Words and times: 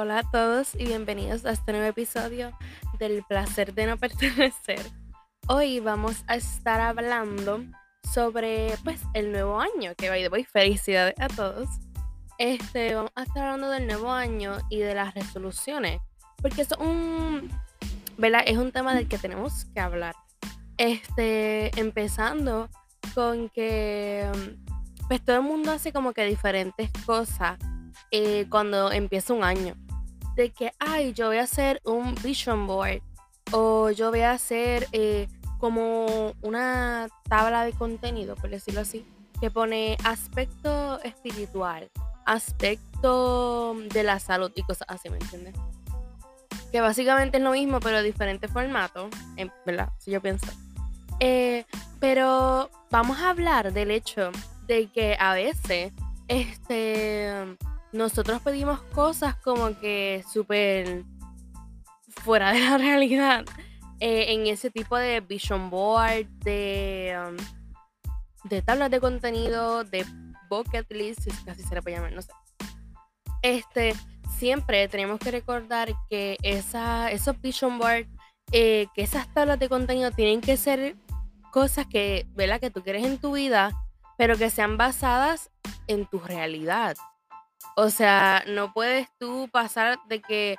Hola 0.00 0.20
a 0.20 0.30
todos 0.30 0.76
y 0.76 0.84
bienvenidos 0.84 1.44
a 1.44 1.50
este 1.50 1.72
nuevo 1.72 1.88
episodio 1.88 2.56
del 3.00 3.24
placer 3.24 3.74
de 3.74 3.84
no 3.84 3.96
pertenecer. 3.98 4.78
Hoy 5.48 5.80
vamos 5.80 6.22
a 6.28 6.36
estar 6.36 6.80
hablando 6.80 7.64
sobre 8.14 8.76
pues 8.84 9.00
el 9.12 9.32
nuevo 9.32 9.60
año, 9.60 9.96
que 9.96 10.08
by 10.08 10.22
the 10.22 10.28
way, 10.28 10.44
felicidades 10.44 11.16
a 11.18 11.26
todos. 11.26 11.68
Este, 12.38 12.94
vamos 12.94 13.10
a 13.16 13.24
estar 13.24 13.42
hablando 13.42 13.70
del 13.70 13.88
nuevo 13.88 14.12
año 14.12 14.58
y 14.70 14.78
de 14.78 14.94
las 14.94 15.14
resoluciones, 15.16 16.00
porque 16.40 16.62
es 16.62 16.68
un, 16.78 17.50
¿verdad? 18.16 18.42
Es 18.46 18.56
un 18.56 18.70
tema 18.70 18.94
del 18.94 19.08
que 19.08 19.18
tenemos 19.18 19.64
que 19.64 19.80
hablar. 19.80 20.14
Este, 20.76 21.76
empezando 21.76 22.68
con 23.16 23.48
que 23.48 24.30
pues 25.08 25.24
todo 25.24 25.38
el 25.38 25.42
mundo 25.42 25.72
hace 25.72 25.92
como 25.92 26.12
que 26.12 26.24
diferentes 26.24 26.88
cosas 27.04 27.58
eh, 28.12 28.46
cuando 28.48 28.92
empieza 28.92 29.34
un 29.34 29.42
año. 29.42 29.74
De 30.38 30.50
que, 30.50 30.70
ay, 30.78 31.14
yo 31.14 31.26
voy 31.26 31.38
a 31.38 31.42
hacer 31.42 31.80
un 31.84 32.14
vision 32.22 32.68
board 32.68 33.00
o 33.50 33.90
yo 33.90 34.10
voy 34.10 34.20
a 34.20 34.30
hacer 34.30 34.86
eh, 34.92 35.26
como 35.58 36.32
una 36.42 37.08
tabla 37.28 37.64
de 37.64 37.72
contenido, 37.72 38.36
por 38.36 38.48
decirlo 38.48 38.82
así, 38.82 39.04
que 39.40 39.50
pone 39.50 39.96
aspecto 40.04 41.02
espiritual, 41.02 41.90
aspecto 42.24 43.74
de 43.92 44.04
la 44.04 44.20
salud 44.20 44.52
y 44.54 44.62
cosas 44.62 44.86
así, 44.88 45.10
¿me 45.10 45.16
entiendes? 45.16 45.56
Que 46.70 46.80
básicamente 46.82 47.38
es 47.38 47.42
lo 47.42 47.50
mismo, 47.50 47.80
pero 47.80 48.00
diferente 48.00 48.46
formato, 48.46 49.10
¿verdad? 49.66 49.88
Si 49.98 50.12
yo 50.12 50.22
pienso. 50.22 50.46
Eh, 51.18 51.64
pero 51.98 52.70
vamos 52.92 53.18
a 53.18 53.30
hablar 53.30 53.72
del 53.72 53.90
hecho 53.90 54.30
de 54.68 54.86
que 54.86 55.16
a 55.18 55.34
veces 55.34 55.92
este, 56.28 57.56
nosotros 57.92 58.40
pedimos 58.42 58.80
cosas 58.94 59.36
como 59.36 59.78
que 59.78 60.24
súper 60.30 61.04
fuera 62.22 62.52
de 62.52 62.60
la 62.60 62.78
realidad 62.78 63.44
eh, 64.00 64.32
en 64.32 64.46
ese 64.46 64.70
tipo 64.70 64.96
de 64.96 65.20
vision 65.20 65.70
board, 65.70 66.26
de, 66.44 67.16
um, 67.28 67.36
de 68.48 68.62
tablas 68.62 68.90
de 68.90 69.00
contenido, 69.00 69.84
de 69.84 70.04
bucket 70.48 70.90
list, 70.92 71.20
si 71.22 71.30
casi 71.44 71.62
se 71.62 71.74
le 71.74 71.82
puede 71.82 71.96
llamar, 71.96 72.12
no 72.12 72.22
sé. 72.22 72.32
Este, 73.42 73.94
siempre 74.38 74.88
tenemos 74.88 75.18
que 75.18 75.30
recordar 75.30 75.92
que 76.08 76.36
esa, 76.42 77.10
esos 77.10 77.40
vision 77.40 77.78
board, 77.78 78.06
eh, 78.52 78.86
que 78.94 79.02
esas 79.02 79.32
tablas 79.34 79.58
de 79.58 79.68
contenido 79.68 80.10
tienen 80.10 80.40
que 80.40 80.56
ser 80.56 80.96
cosas 81.52 81.86
que, 81.86 82.26
¿verdad? 82.34 82.60
que 82.60 82.70
tú 82.70 82.82
quieres 82.82 83.04
en 83.04 83.18
tu 83.18 83.32
vida 83.32 83.72
pero 84.18 84.36
que 84.36 84.50
sean 84.50 84.76
basadas 84.76 85.50
en 85.86 86.04
tu 86.04 86.18
realidad. 86.18 86.96
O 87.76 87.90
sea, 87.90 88.44
no 88.46 88.72
puedes 88.72 89.08
tú 89.18 89.48
pasar 89.52 89.98
de 90.08 90.20
que, 90.20 90.56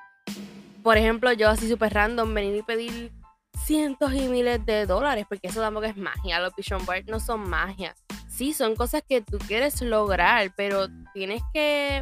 por 0.84 0.98
ejemplo, 0.98 1.32
yo 1.34 1.50
así 1.50 1.70
súper 1.70 1.94
random, 1.94 2.34
venir 2.34 2.56
y 2.56 2.62
pedir 2.62 3.12
cientos 3.66 4.14
y 4.14 4.28
miles 4.28 4.66
de 4.66 4.86
dólares, 4.86 5.26
porque 5.28 5.48
eso 5.48 5.62
tampoco 5.62 5.86
es 5.86 5.98
magia. 5.98 6.40
Los 6.40 6.54
Board 6.86 7.06
no 7.08 7.20
son 7.20 7.50
magia. 7.50 7.96
Sí, 8.28 8.54
son 8.54 8.76
cosas 8.76 9.04
que 9.08 9.22
tú 9.22 9.38
quieres 9.38 9.82
lograr, 9.82 10.54
pero 10.56 10.88
tienes 11.14 11.42
que, 11.54 12.00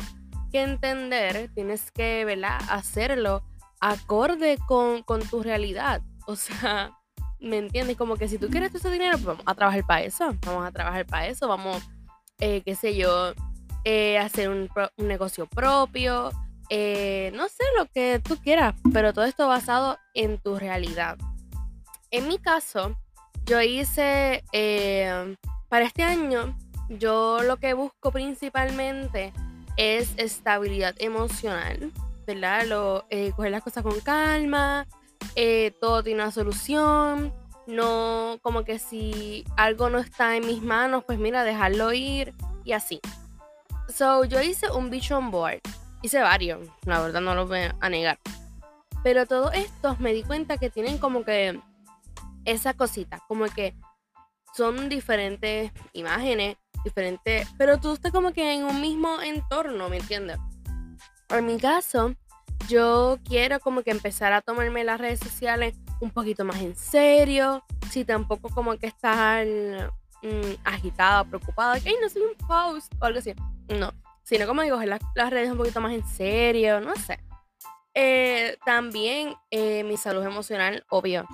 que 0.52 0.62
entender, 0.62 1.50
tienes 1.54 1.92
que, 1.92 2.26
¿verdad? 2.26 2.60
Hacerlo 2.70 3.44
acorde 3.80 4.58
con, 4.68 5.04
con 5.04 5.22
tu 5.22 5.42
realidad. 5.42 6.02
O 6.28 6.36
sea, 6.36 6.92
¿Me 7.40 7.58
entiendes? 7.58 7.98
Como 7.98 8.16
que 8.16 8.28
si 8.28 8.38
tú 8.38 8.50
quieres 8.50 8.74
ese 8.74 8.90
dinero, 8.90 9.14
pues 9.14 9.26
vamos 9.26 9.44
a 9.46 9.54
trabajar 9.54 9.86
para 9.86 10.02
eso. 10.02 10.36
Vamos 10.46 10.66
a 10.66 10.72
trabajar 10.72 11.06
para 11.06 11.28
eso. 11.28 11.48
Vamos, 11.48 11.84
eh, 12.40 12.62
qué 12.66 12.76
sé 12.76 12.96
yo, 12.96 13.34
eh, 13.90 14.18
hacer 14.18 14.50
un, 14.50 14.70
negocio 14.98 15.46
propio. 15.48 16.30
Eh, 16.70 17.32
no 17.36 17.48
sé 17.48 17.64
lo 17.78 17.86
que 17.86 18.20
tú 18.22 18.36
quieras, 18.36 18.76
pero 18.92 19.14
todo 19.14 19.24
esto 19.24 19.48
basado 19.48 19.98
en 20.14 20.40
tu 20.40 20.60
realidad. 20.60 21.18
En 22.12 22.28
mi 22.28 22.38
caso, 22.38 22.98
yo 23.46 23.62
hice, 23.62 24.44
para 25.70 25.86
este 25.86 26.04
año, 26.04 26.58
yo 26.90 27.44
lo 27.44 27.56
que 27.56 27.74
busco 27.74 28.12
principalmente 28.12 29.32
es 29.78 30.14
estabilidad 30.18 30.94
emocional, 30.98 31.94
¿verdad? 32.26 32.66
Lo, 32.66 33.06
coger 33.38 33.52
las 33.52 33.64
cosas 33.64 33.84
con 33.84 34.02
calma, 34.02 34.86
eh, 35.36 35.72
todo 35.80 36.04
tiene 36.04 36.24
una 36.24 36.32
solución. 36.34 37.34
No, 37.68 38.38
como 38.42 38.66
que 38.66 38.80
si 38.80 39.46
algo 39.56 39.90
no 39.90 40.00
está 40.00 40.36
en 40.36 40.46
mis 40.46 40.62
manos, 40.62 41.06
pues 41.06 41.20
mira, 41.20 41.46
dejarlo 41.46 41.94
ir 41.94 42.34
y 42.66 42.74
así. 42.74 43.00
So, 43.98 44.26
yo 44.26 44.40
hice 44.44 44.70
un 44.70 44.92
vision 44.92 45.32
board. 45.32 45.60
Hice 46.04 46.22
varios, 46.22 46.70
la 46.86 47.00
verdad 47.02 47.20
no 47.20 47.34
lo 47.34 47.48
voy 47.48 47.62
a 47.80 47.90
negar. 47.90 48.20
Pero 49.02 49.26
todos 49.26 49.52
estos 49.56 50.00
me 50.00 50.14
di 50.14 50.22
cuenta 50.22 50.60
que 50.60 50.70
tienen 50.70 51.00
como 51.00 51.26
que 51.26 51.60
esa 52.46 52.76
cosita, 52.76 53.24
como 53.28 53.46
que 53.46 53.74
son 54.56 54.88
diferentes 54.88 55.72
imágenes, 55.94 56.58
diferentes, 56.84 57.48
pero 57.58 57.80
tú 57.80 57.94
estás 57.94 58.12
como 58.12 58.34
que 58.34 58.54
en 58.54 58.66
un 58.66 58.82
mismo 58.82 59.20
entorno, 59.20 59.90
¿me 59.90 59.98
entiendes? 59.98 60.38
En 61.30 61.48
mi 61.48 61.58
caso, 61.58 62.14
yo 62.70 63.18
quiero 63.24 63.60
como 63.60 63.82
que 63.82 63.90
empezar 63.90 64.32
a 64.32 64.44
tomarme 64.44 64.84
las 64.84 65.02
redes 65.02 65.22
sociales 65.22 65.74
un 66.02 66.12
poquito 66.12 66.46
más 66.46 66.58
en 66.58 66.76
serio, 66.76 67.64
si 67.90 68.06
tampoco 68.06 68.50
como 68.50 68.78
que 68.78 68.86
estar 68.86 69.44
mm, 69.48 70.56
agitada, 70.64 71.24
preocupada, 71.24 71.80
que 71.80 71.96
no 72.00 72.08
soy 72.10 72.22
un 72.22 72.48
post 72.48 72.94
o 73.00 73.06
algo 73.06 73.18
así. 73.18 73.34
No, 73.70 73.94
sino 74.28 74.46
como 74.46 74.62
digo, 74.62 74.78
las, 74.84 75.30
redes 75.30 75.52
un 75.52 75.58
poquito 75.58 75.80
más 75.80 75.94
en 75.94 76.06
serio, 76.06 76.82
no 76.82 76.96
sé. 76.96 77.20
Eh, 77.94 78.58
también 78.66 79.34
eh, 79.52 79.86
mi 79.86 79.96
salud 79.96 80.22
emocional, 80.26 80.86
obvio. 80.90 81.26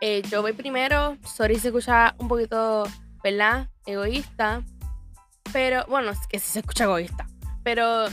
Eh, 0.00 0.20
yo 0.28 0.42
voy 0.42 0.52
primero, 0.52 1.16
sorry 1.24 1.58
se 1.60 1.68
escucha 1.68 2.16
un 2.18 2.26
poquito, 2.26 2.84
¿verdad? 3.22 3.68
Egoísta. 3.86 4.62
Pero, 5.52 5.84
bueno, 5.86 6.10
es 6.10 6.26
que 6.26 6.40
sí 6.40 6.50
se 6.50 6.58
escucha 6.58 6.84
egoísta. 6.84 7.26
Pero 7.62 8.06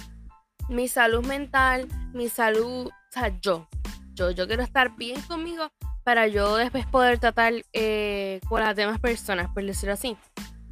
mi 0.70 0.88
salud 0.88 1.26
mental, 1.26 1.88
mi 2.14 2.30
salud, 2.30 2.88
o 2.88 3.12
sea, 3.12 3.30
yo, 3.42 3.68
yo, 4.14 4.30
yo 4.30 4.46
quiero 4.46 4.62
estar 4.62 4.96
bien 4.96 5.20
conmigo 5.24 5.72
para 6.04 6.28
yo 6.28 6.58
después 6.58 6.86
poder 6.86 7.18
tratar 7.18 7.54
con 8.48 8.62
las 8.62 8.76
demás 8.76 9.00
personas, 9.00 9.50
por 9.52 9.64
decirlo 9.66 9.94
así. 9.94 10.16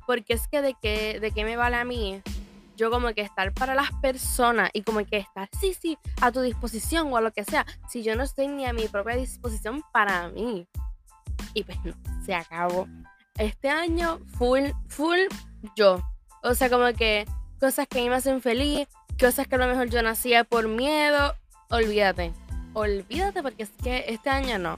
Porque 0.06 0.34
es 0.34 0.48
que 0.48 0.62
de 0.62 0.76
qué, 0.80 1.20
de 1.20 1.32
qué 1.32 1.44
me 1.44 1.58
vale 1.58 1.76
a 1.78 1.84
mí 1.84 2.22
yo 2.80 2.90
como 2.90 3.14
que 3.14 3.22
estar 3.22 3.54
para 3.54 3.76
las 3.76 3.92
personas 4.02 4.70
y 4.74 4.84
como 4.84 5.06
que 5.06 5.18
estar, 5.18 5.50
sí, 5.60 5.76
sí, 5.80 5.98
a 6.22 6.32
tu 6.32 6.40
disposición 6.40 7.12
o 7.12 7.18
a 7.18 7.22
lo 7.22 7.32
que 7.32 7.44
sea, 7.44 7.66
si 7.90 8.04
yo 8.04 8.16
no 8.16 8.24
estoy 8.24 8.48
ni 8.48 8.66
a 8.66 8.72
mi 8.72 8.88
propia 8.88 9.18
disposición 9.18 9.84
para 9.92 10.30
mí. 10.30 10.66
Y 11.54 11.64
pues 11.64 11.78
no, 11.84 11.94
se 12.26 12.34
acabó. 12.34 12.88
Este 13.38 13.70
año, 13.70 14.20
full, 14.38 14.70
full 14.88 15.20
yo. 15.76 16.02
O 16.42 16.56
sea, 16.56 16.70
como 16.70 16.92
que 16.94 17.26
cosas 17.60 17.86
que 17.88 18.00
a 18.00 18.02
mí 18.02 18.10
me 18.10 18.16
hacen 18.16 18.42
feliz, 18.42 18.88
cosas 19.20 19.48
que 19.48 19.56
a 19.56 19.58
lo 19.58 19.68
mejor 19.68 19.90
yo 19.90 20.02
nacía 20.02 20.46
por 20.46 20.70
miedo, 20.70 21.36
olvídate. 21.70 22.34
Olvídate 22.74 23.44
porque 23.44 23.64
es 23.64 23.72
que 23.84 24.06
este 24.08 24.30
año 24.30 24.58
no. 24.58 24.78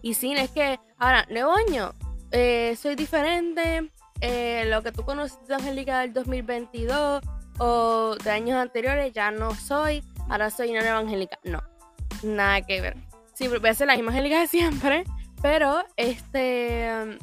Y 0.00 0.14
sí, 0.14 0.32
es 0.32 0.50
que 0.50 0.78
ahora, 0.96 1.26
nuevo 1.28 1.54
año, 1.54 1.92
eh, 2.30 2.76
soy 2.80 2.94
diferente. 2.94 3.90
Eh, 4.22 4.66
lo 4.68 4.82
que 4.82 4.92
tú 4.92 5.04
conociste 5.04 5.44
de 5.48 5.54
Angélica 5.56 5.98
del 5.98 6.12
2022 6.12 7.22
o 7.58 8.16
de 8.22 8.30
años 8.30 8.56
anteriores 8.56 9.12
ya 9.12 9.32
no 9.32 9.52
soy. 9.54 10.04
Ahora 10.30 10.48
soy 10.48 10.70
una 10.70 10.80
nueva 10.80 10.98
Angélica. 10.98 11.38
No, 11.42 11.60
nada 12.22 12.62
que 12.62 12.80
ver. 12.80 12.96
Sí, 13.34 13.48
voy 13.48 13.68
a 13.68 13.74
ser 13.74 13.88
la 13.88 13.96
misma 13.96 14.12
Angélica 14.12 14.40
de 14.40 14.46
siempre, 14.46 15.04
pero 15.42 15.84
este. 15.96 17.18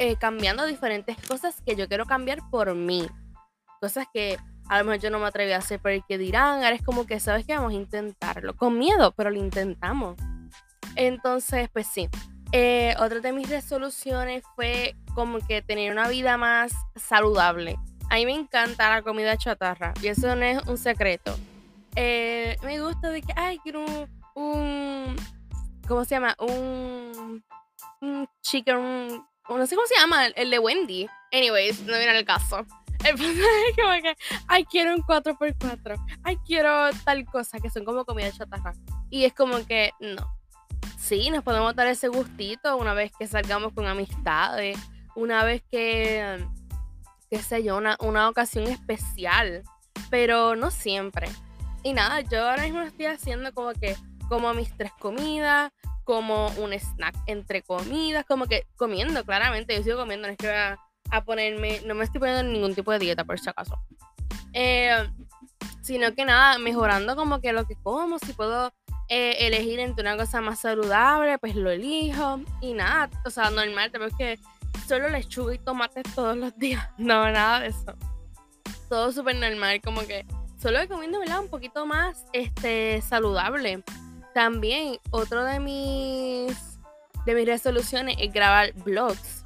Eh, 0.00 0.14
cambiando 0.20 0.64
diferentes 0.64 1.16
cosas 1.26 1.60
que 1.66 1.74
yo 1.74 1.88
quiero 1.88 2.06
cambiar 2.06 2.48
por 2.48 2.72
mí. 2.76 3.08
Cosas 3.80 4.06
que 4.14 4.38
a 4.68 4.78
lo 4.78 4.84
mejor 4.84 5.00
yo 5.00 5.10
no 5.10 5.18
me 5.18 5.26
atreví 5.26 5.50
a 5.50 5.58
hacer 5.58 5.80
porque 5.80 6.16
dirán, 6.16 6.62
ahora 6.62 6.76
es 6.76 6.82
como 6.82 7.06
que 7.06 7.18
sabes 7.18 7.44
que 7.44 7.56
vamos 7.56 7.72
a 7.72 7.76
intentarlo, 7.76 8.54
con 8.54 8.78
miedo, 8.78 9.12
pero 9.16 9.30
lo 9.30 9.38
intentamos. 9.38 10.16
Entonces, 10.94 11.68
pues 11.72 11.88
sí. 11.88 12.08
Eh, 12.52 12.94
otra 13.00 13.18
de 13.18 13.32
mis 13.32 13.48
resoluciones 13.50 14.44
fue 14.54 14.94
como 15.18 15.44
que 15.44 15.62
tener 15.62 15.90
una 15.90 16.06
vida 16.06 16.36
más 16.36 16.72
saludable. 16.94 17.76
A 18.08 18.14
mí 18.14 18.24
me 18.24 18.34
encanta 18.34 18.88
la 18.88 19.02
comida 19.02 19.36
chatarra 19.36 19.92
y 20.00 20.06
eso 20.06 20.36
no 20.36 20.44
es 20.44 20.64
un 20.68 20.78
secreto. 20.78 21.36
Eh, 21.96 22.56
me 22.62 22.80
gusta 22.80 23.10
de 23.10 23.22
que, 23.22 23.32
ay, 23.34 23.58
quiero 23.64 23.84
un, 24.36 25.16
¿cómo 25.88 26.04
se 26.04 26.14
llama? 26.14 26.36
Un, 26.38 27.42
un 28.00 28.28
chicken, 28.42 29.24
no 29.48 29.66
sé 29.66 29.74
cómo 29.74 29.88
se 29.88 29.96
llama, 29.98 30.26
el 30.28 30.50
de 30.50 30.60
Wendy. 30.60 31.08
Anyways, 31.32 31.80
no 31.80 31.98
viene 31.98 32.16
el 32.16 32.24
caso. 32.24 32.64
El 33.04 33.16
es 33.20 33.76
como 33.76 34.00
que, 34.00 34.14
ay, 34.46 34.64
quiero 34.66 34.94
un 34.94 35.02
4x4. 35.02 35.96
Ay, 36.22 36.36
quiero 36.46 36.90
tal 37.04 37.24
cosa, 37.24 37.58
que 37.58 37.70
son 37.70 37.84
como 37.84 38.04
comida 38.04 38.30
chatarra. 38.30 38.72
Y 39.10 39.24
es 39.24 39.34
como 39.34 39.66
que, 39.66 39.90
no. 39.98 40.32
Sí, 40.96 41.28
nos 41.30 41.42
podemos 41.42 41.74
dar 41.74 41.88
ese 41.88 42.06
gustito 42.06 42.76
una 42.76 42.94
vez 42.94 43.10
que 43.18 43.26
salgamos 43.26 43.72
con 43.72 43.88
amistades, 43.88 44.78
una 45.18 45.42
vez 45.42 45.62
que, 45.68 46.38
qué 47.28 47.42
sé 47.42 47.64
yo, 47.64 47.76
una, 47.76 47.96
una 48.00 48.28
ocasión 48.28 48.68
especial, 48.68 49.64
pero 50.10 50.54
no 50.54 50.70
siempre. 50.70 51.28
y 51.82 51.92
nada, 51.92 52.20
yo 52.20 52.48
ahora 52.48 52.62
mismo 52.62 52.82
estoy 52.82 53.06
haciendo 53.06 53.52
como 53.52 53.72
que 53.72 53.96
como 54.28 54.54
mis 54.54 54.76
tres 54.76 54.92
comidas, 55.00 55.72
como 56.04 56.48
un 56.58 56.72
snack 56.72 57.16
entre 57.26 57.62
comidas, 57.62 58.24
como 58.26 58.46
que 58.46 58.66
comiendo, 58.76 59.24
claramente, 59.24 59.74
yo 59.76 59.82
sigo 59.82 59.98
comiendo, 59.98 60.28
no 60.28 60.32
es 60.32 60.38
que 60.38 60.46
voy 60.46 60.56
a, 61.10 61.24
ponerme, 61.24 61.80
no 61.84 61.94
me 61.94 62.04
estoy 62.04 62.20
poniendo 62.20 62.46
en 62.46 62.52
ningún 62.52 62.74
tipo 62.74 62.92
de 62.92 63.00
dieta 63.00 63.24
por 63.24 63.40
si 63.40 63.48
acaso. 63.48 63.76
Eh, 64.52 65.08
sino 65.80 66.14
que 66.14 66.24
nada, 66.24 66.58
mejorando 66.58 67.16
como 67.16 67.40
que 67.40 67.52
lo 67.52 67.66
que 67.66 67.74
como, 67.82 68.18
si 68.18 68.34
puedo 68.34 68.72
eh, 69.08 69.36
elegir 69.40 69.80
entre 69.80 70.02
una 70.02 70.16
cosa 70.16 70.40
más 70.40 70.60
saludable, 70.60 71.38
pues 71.38 71.56
lo 71.56 71.70
elijo. 71.70 72.40
Y 72.60 72.74
nada, 72.74 73.10
o 73.24 73.30
sea, 73.30 73.50
normal, 73.50 73.90
es 73.92 74.14
que 74.16 74.38
solo 74.88 75.10
lechuga 75.10 75.54
y 75.54 75.58
tomates 75.58 76.02
todos 76.14 76.36
los 76.36 76.58
días. 76.58 76.88
No, 76.98 77.30
nada 77.30 77.60
de 77.60 77.68
eso. 77.68 77.94
Todo 78.88 79.12
súper 79.12 79.36
normal, 79.36 79.80
como 79.84 80.00
que 80.00 80.24
solo 80.60 80.78
comiendo, 80.88 81.20
¿verdad? 81.20 81.40
Un 81.40 81.48
poquito 81.48 81.84
más 81.86 82.24
este, 82.32 83.02
saludable. 83.02 83.84
También, 84.34 84.98
otro 85.10 85.44
de 85.44 85.60
mis, 85.60 86.78
de 87.26 87.34
mis 87.34 87.46
resoluciones 87.46 88.16
es 88.18 88.32
grabar 88.32 88.72
vlogs. 88.72 89.44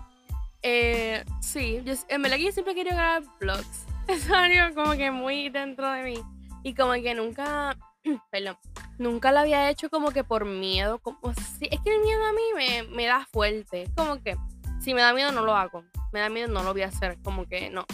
Eh, 0.63 1.25
sí, 1.41 1.83
en 2.09 2.23
verdad 2.23 2.37
que 2.37 2.45
yo 2.45 2.53
siempre 2.53 2.75
quiero 2.75 2.91
grabar 2.91 3.25
vlogs. 3.41 3.87
Es 4.09 4.29
algo 4.31 4.75
como 4.75 4.97
que 4.97 5.13
muy 5.13 5.49
dentro 5.49 5.91
de 5.93 6.03
mí. 6.03 6.19
Y 6.65 6.75
como 6.75 6.93
que 6.95 7.15
nunca, 7.15 7.77
perdón, 8.31 8.57
nunca 8.99 9.31
lo 9.31 9.41
había 9.41 9.71
hecho 9.71 9.91
como 9.91 10.11
que 10.11 10.25
por 10.25 10.45
miedo. 10.45 10.99
Como, 10.99 11.19
si, 11.59 11.69
es 11.71 11.81
que 11.81 11.95
el 11.95 12.03
miedo 12.03 12.25
a 12.25 12.33
mí 12.33 12.43
me, 12.57 12.83
me 12.95 13.07
da 13.07 13.27
fuerte. 13.33 13.89
Como 13.97 14.21
que 14.21 14.37
si 14.83 14.95
me 14.95 15.03
da 15.03 15.13
miedo 15.13 15.33
no 15.33 15.43
lo 15.43 15.55
hago. 15.55 15.85
Me 16.13 16.21
da 16.21 16.29
miedo 16.29 16.49
no 16.49 16.63
lo 16.63 16.73
voy 16.73 16.83
a 16.83 16.89
hacer. 16.89 17.19
Como 17.23 17.47
que 17.47 17.71
no. 17.71 17.87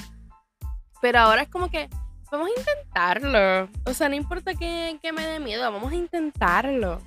Pero 1.00 1.20
ahora 1.20 1.42
es 1.42 1.48
como 1.48 1.70
que 1.70 1.88
vamos 2.30 2.48
a 2.48 2.60
intentarlo. 2.60 3.68
O 3.84 3.94
sea, 3.94 4.08
no 4.08 4.14
importa 4.14 4.54
que, 4.54 4.98
que 5.00 5.12
me 5.12 5.26
dé 5.26 5.40
miedo, 5.40 5.70
vamos 5.70 5.92
a 5.92 5.96
intentarlo. 5.96 7.00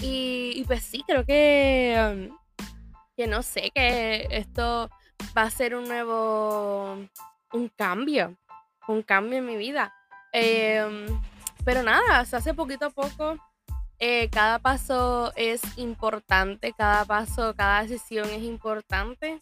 Y, 0.00 0.62
pues 0.66 0.84
sí, 0.84 1.02
creo 1.06 1.24
que, 1.24 2.28
um, 2.30 2.38
que 3.16 3.26
no 3.26 3.42
sé, 3.42 3.72
que 3.74 4.28
esto 4.30 4.88
va 5.36 5.42
a 5.42 5.50
ser 5.50 5.74
un 5.74 5.88
nuevo, 5.88 6.98
un 7.52 7.68
cambio, 7.76 8.36
un 8.86 9.02
cambio 9.02 9.38
en 9.38 9.46
mi 9.46 9.56
vida. 9.56 9.92
Em, 10.32 11.06
pero 11.64 11.82
nada, 11.82 12.24
se 12.24 12.36
hace 12.36 12.54
poquito 12.54 12.86
a 12.86 12.90
poco. 12.90 13.36
Eh, 14.00 14.28
cada 14.30 14.58
paso 14.60 15.32
es 15.34 15.60
importante, 15.76 16.72
cada 16.72 17.04
paso, 17.04 17.54
cada 17.56 17.82
decisión 17.82 18.28
es 18.30 18.42
importante. 18.42 19.38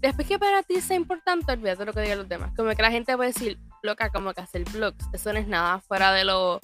Después 0.00 0.28
que 0.28 0.38
para 0.38 0.62
ti 0.62 0.80
sea 0.80 0.96
importante, 0.96 1.52
olvídate 1.52 1.84
lo 1.84 1.92
que 1.92 2.02
digan 2.02 2.18
los 2.18 2.28
demás. 2.28 2.52
Como 2.56 2.70
que 2.70 2.82
la 2.82 2.90
gente 2.90 3.16
puede 3.16 3.32
decir, 3.32 3.58
loca, 3.82 4.10
como 4.10 4.32
que 4.34 4.42
hacer 4.42 4.64
vlogs, 4.64 5.06
eso 5.12 5.32
no 5.32 5.38
es 5.38 5.48
nada 5.48 5.80
fuera 5.80 6.12
de 6.12 6.24
lo 6.24 6.60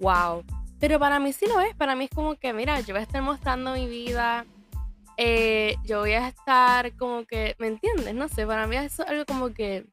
wow. 0.00 0.44
Pero 0.78 0.98
para 0.98 1.18
mí 1.18 1.32
sí 1.32 1.46
lo 1.46 1.60
es, 1.60 1.74
para 1.74 1.96
mí 1.96 2.04
es 2.04 2.10
como 2.10 2.36
que, 2.36 2.52
mira, 2.52 2.80
yo 2.80 2.94
voy 2.94 3.00
a 3.00 3.04
estar 3.04 3.22
mostrando 3.22 3.72
mi 3.72 3.86
vida, 3.86 4.44
eh, 5.16 5.76
yo 5.84 6.00
voy 6.00 6.12
a 6.12 6.28
estar 6.28 6.94
como 6.96 7.24
que, 7.24 7.56
¿me 7.58 7.68
entiendes? 7.68 8.14
No 8.14 8.28
sé, 8.28 8.46
para 8.46 8.66
mí 8.66 8.76
es 8.76 9.00
algo 9.00 9.24
como 9.24 9.52
que 9.52 9.86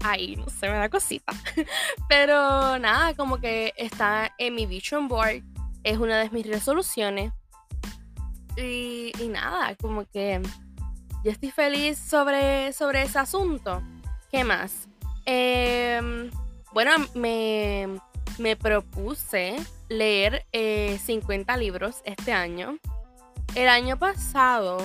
Ay, 0.00 0.36
no 0.36 0.48
sé, 0.48 0.68
me 0.68 0.76
da 0.76 0.88
cosita. 0.88 1.32
Pero 2.08 2.78
nada, 2.78 3.14
como 3.14 3.38
que 3.38 3.74
está 3.76 4.32
en 4.38 4.54
mi 4.54 4.66
vision 4.66 5.08
board. 5.08 5.42
Es 5.84 5.98
una 5.98 6.18
de 6.18 6.30
mis 6.30 6.46
resoluciones. 6.46 7.32
Y, 8.56 9.12
nada, 9.28 9.76
como 9.76 10.04
que 10.06 10.40
yo 11.24 11.30
estoy 11.30 11.50
feliz 11.50 11.98
sobre, 11.98 12.72
sobre 12.72 13.02
ese 13.02 13.18
asunto. 13.18 13.82
¿Qué 14.30 14.42
más? 14.42 14.88
Em, 15.24 16.30
bueno, 16.72 16.90
me, 17.14 18.00
me, 18.38 18.56
propuse 18.56 19.56
leer 19.88 20.44
50 20.52 21.54
eh, 21.54 21.58
libros 21.58 22.02
este 22.04 22.32
año. 22.32 22.78
El 23.54 23.68
año 23.68 23.96
pasado 23.98 24.78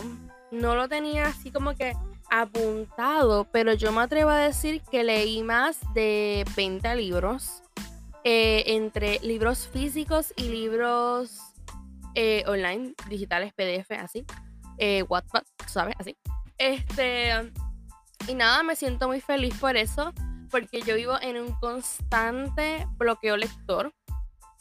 no 0.52 0.76
lo 0.76 0.88
tenía 0.88 1.28
así 1.28 1.52
como 1.52 1.76
que 1.76 1.94
apuntado, 2.30 3.46
pero 3.52 3.74
yo 3.74 3.92
me 3.92 4.02
atrevo 4.02 4.30
a 4.30 4.38
decir 4.38 4.82
que 4.92 5.04
leí 5.04 5.44
más 5.44 5.80
de 5.94 6.46
20 6.56 6.96
libros, 6.96 7.63
eh, 8.24 8.64
entre 8.68 9.20
libros 9.20 9.68
físicos 9.68 10.34
y 10.36 10.50
libros 10.50 11.40
eh, 12.16 12.44
online, 12.48 12.94
digitales, 13.10 13.54
PDF, 13.54 13.92
así, 14.00 14.26
eh, 14.78 15.04
WhatsApp, 15.04 15.46
¿sabes? 15.68 15.96
Así. 16.00 16.16
Este, 16.58 17.52
y 18.28 18.36
nada, 18.36 18.64
me 18.64 18.76
siento 18.76 19.08
muy 19.08 19.22
feliz 19.22 19.56
por 19.58 19.76
eso, 19.76 20.14
porque 20.50 20.82
yo 20.82 20.96
vivo 20.96 21.20
en 21.22 21.38
un 21.38 21.54
constante 21.60 22.88
bloqueo 22.98 23.38
lector. 23.38 23.94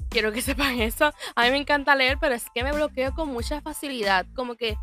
Quiero 0.09 0.33
que 0.33 0.43
sepan 0.43 0.81
eso. 0.81 1.13
A 1.35 1.45
mí 1.45 1.51
me 1.51 1.59
encanta 1.59 1.95
leer, 1.95 2.19
pero 2.21 2.35
es 2.35 2.47
que 2.55 2.65
me 2.65 2.73
bloqueo 2.73 3.15
con 3.15 3.29
mucha 3.29 3.61
facilidad. 3.61 4.27
Como 4.35 4.57
que 4.57 4.77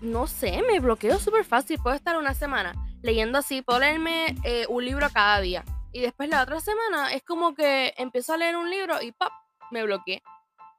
no 0.00 0.26
sé, 0.26 0.62
me 0.62 0.80
bloqueo 0.80 1.18
súper 1.18 1.44
fácil. 1.44 1.78
Puedo 1.78 1.96
estar 1.96 2.16
una 2.16 2.34
semana 2.34 2.74
leyendo 3.02 3.38
así, 3.38 3.62
puedo 3.62 3.80
leerme 3.80 4.36
eh, 4.44 4.66
un 4.68 4.84
libro 4.84 5.08
cada 5.12 5.40
día. 5.40 5.64
Y 5.92 6.00
después 6.00 6.28
la 6.28 6.42
otra 6.42 6.60
semana 6.60 7.12
es 7.12 7.22
como 7.22 7.54
que 7.54 7.94
empiezo 7.96 8.34
a 8.34 8.36
leer 8.36 8.56
un 8.56 8.70
libro 8.70 9.00
y 9.00 9.12
¡pap! 9.12 9.32
me 9.70 9.82
bloqueé. 9.82 10.22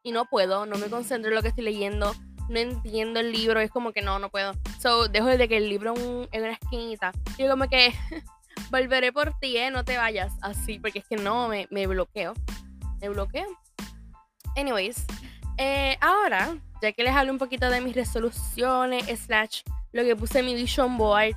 Y 0.04 0.12
no 0.12 0.26
puedo, 0.26 0.66
no 0.66 0.78
me 0.78 0.90
concentro 0.90 1.30
en 1.30 1.36
lo 1.36 1.42
que 1.42 1.50
estoy 1.50 1.64
leyendo, 1.64 2.14
no 2.50 2.60
entiendo 2.60 3.20
el 3.20 3.32
libro, 3.32 3.60
es 3.60 3.70
como 3.70 3.92
que 3.92 4.02
no, 4.02 4.18
no 4.20 4.30
puedo. 4.30 4.54
So, 4.80 5.08
dejo 5.08 5.28
de 5.28 5.48
que 5.48 5.58
el 5.58 5.70
libro 5.70 5.94
en 5.96 6.44
una 6.44 6.54
esquinita. 6.54 7.12
Y 7.38 7.48
como 7.48 7.68
que 7.68 7.94
volveré 8.72 9.12
por 9.12 9.38
ti, 9.40 9.58
¿eh? 9.58 9.72
No 9.72 9.84
te 9.84 9.98
vayas 9.98 10.34
así, 10.42 10.80
porque 10.80 11.00
es 11.00 11.06
que 11.06 11.18
no, 11.18 11.48
me, 11.48 11.68
me 11.70 11.86
bloqueo. 11.88 12.34
Me 13.02 13.10
bloqueo. 13.10 13.48
Anyways, 14.56 15.06
eh, 15.58 15.98
ahora 16.02 16.58
ya 16.82 16.92
que 16.92 17.04
les 17.04 17.14
hablo 17.14 17.32
un 17.32 17.38
poquito 17.38 17.70
de 17.70 17.82
mis 17.82 17.96
resoluciones, 17.96 19.06
slash, 19.20 19.62
lo 19.92 20.04
que 20.04 20.16
puse 20.16 20.40
en 20.40 20.46
mi 20.46 20.56
vision 20.56 20.98
board, 20.98 21.36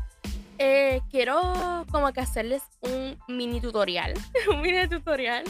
eh, 0.64 1.02
quiero 1.10 1.84
como 1.90 2.12
que 2.12 2.20
hacerles 2.20 2.62
un 2.82 3.18
mini 3.26 3.60
tutorial, 3.60 4.14
un 4.50 4.60
mini 4.60 4.86
tutorial 4.86 5.42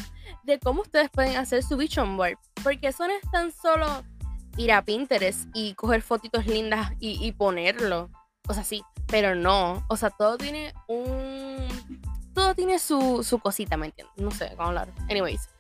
de 0.43 0.59
cómo 0.59 0.81
ustedes 0.81 1.11
pueden 1.11 1.37
hacer 1.37 1.63
su 1.63 1.77
vision 1.77 2.17
board. 2.17 2.39
Porque 2.63 2.89
eso 2.89 3.07
no 3.07 3.13
es 3.13 3.31
tan 3.31 3.53
solo 3.53 3.87
ir 4.57 4.73
a 4.73 4.83
Pinterest 4.83 5.49
y 5.53 5.75
coger 5.75 6.01
fotitos 6.01 6.47
lindas 6.47 6.93
y, 6.99 7.31
ponerlo. 7.33 8.11
O 8.49 8.55
sea, 8.55 8.65
sí, 8.65 8.83
pero 9.07 9.35
no. 9.35 9.85
O 9.89 9.97
sea, 9.97 10.11
todo 10.11 10.39
tiene 10.39 10.73
un... 10.89 11.69
Todo 12.35 12.55
tiene 12.55 12.79
su, 12.79 13.23
su 13.23 13.39
cosita, 13.39 13.77
¿me 13.77 13.87
entiendes? 13.87 14.17
No 14.17 14.31
sé 14.31 14.55
cómo 14.57 14.69
hablar. 14.69 14.89
Anyways, 15.11 15.51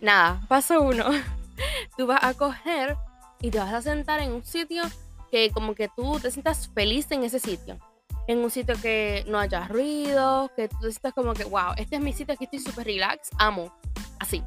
nada, 0.00 0.40
paso 0.48 0.80
uno. 0.80 1.04
Tú 1.98 2.06
vas 2.06 2.24
a 2.24 2.32
coger 2.32 2.96
y 3.42 3.50
te 3.50 3.58
vas 3.58 3.74
a 3.74 3.82
sentar 3.82 4.20
en 4.20 4.32
un 4.32 4.44
sitio 4.44 4.84
que 5.30 5.50
como 5.50 5.74
que 5.74 5.88
tú 5.94 6.18
te 6.20 6.30
sientas 6.30 6.68
feliz 6.68 7.10
en 7.10 7.24
ese 7.24 7.38
sitio. 7.38 7.78
En 8.26 8.38
un 8.38 8.50
sitio 8.50 8.74
que 8.80 9.24
no 9.26 9.38
haya 9.38 9.66
ruido, 9.66 10.50
que 10.54 10.68
tú 10.68 10.90
sientas 10.90 11.12
como 11.12 11.34
que, 11.34 11.44
wow, 11.44 11.72
este 11.76 11.96
es 11.96 12.02
mi 12.02 12.12
sitio, 12.12 12.34
aquí 12.34 12.44
estoy 12.44 12.60
súper 12.60 12.86
relax, 12.86 13.30
amo. 13.38 13.74
Así. 14.20 14.42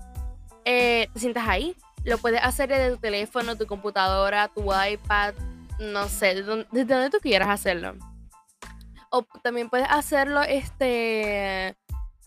Eh, 0.63 1.09
te 1.13 1.19
sientas 1.19 1.47
ahí. 1.47 1.75
Lo 2.03 2.17
puedes 2.17 2.41
hacer 2.41 2.69
desde 2.69 2.91
tu 2.91 2.97
teléfono, 2.97 3.57
tu 3.57 3.65
computadora, 3.65 4.47
tu 4.47 4.71
iPad, 4.73 5.33
no 5.79 6.07
sé, 6.07 6.35
desde 6.35 6.65
donde, 6.85 7.09
tú 7.09 7.17
quieras 7.21 7.49
hacerlo. 7.49 7.95
O 9.09 9.23
también 9.43 9.69
puedes 9.69 9.87
hacerlo, 9.89 10.41
este, 10.43 11.75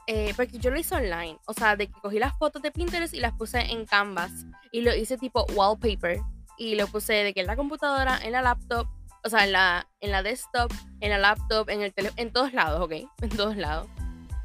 eh, 0.06 0.32
porque 0.36 0.58
yo 0.58 0.70
lo 0.70 0.78
hice 0.78 0.94
online. 0.94 1.38
O 1.46 1.52
sea, 1.52 1.76
de 1.76 1.86
que 1.86 2.00
cogí 2.00 2.18
las 2.18 2.36
fotos 2.36 2.62
de 2.62 2.70
Pinterest 2.70 3.14
y 3.14 3.20
las 3.20 3.32
puse 3.32 3.60
en 3.60 3.86
Canvas. 3.86 4.32
Y 4.72 4.82
lo 4.82 4.94
hice 4.94 5.16
tipo 5.16 5.46
wallpaper 5.54 6.20
y 6.58 6.74
lo 6.74 6.86
puse 6.88 7.12
de 7.12 7.32
que 7.32 7.40
en 7.40 7.46
la 7.46 7.56
computadora, 7.56 8.18
en 8.22 8.32
la 8.32 8.42
laptop, 8.42 8.88
o 9.28 9.30
sea, 9.30 9.44
en 9.44 9.52
la, 9.52 9.86
en 10.00 10.10
la 10.10 10.22
desktop, 10.22 10.72
en 11.00 11.10
la 11.10 11.18
laptop, 11.18 11.68
en 11.68 11.82
el 11.82 11.92
teléfono, 11.92 12.22
en 12.22 12.32
todos 12.32 12.54
lados, 12.54 12.80
¿ok? 12.80 12.92
En 13.22 13.28
todos 13.28 13.56
lados. 13.56 13.86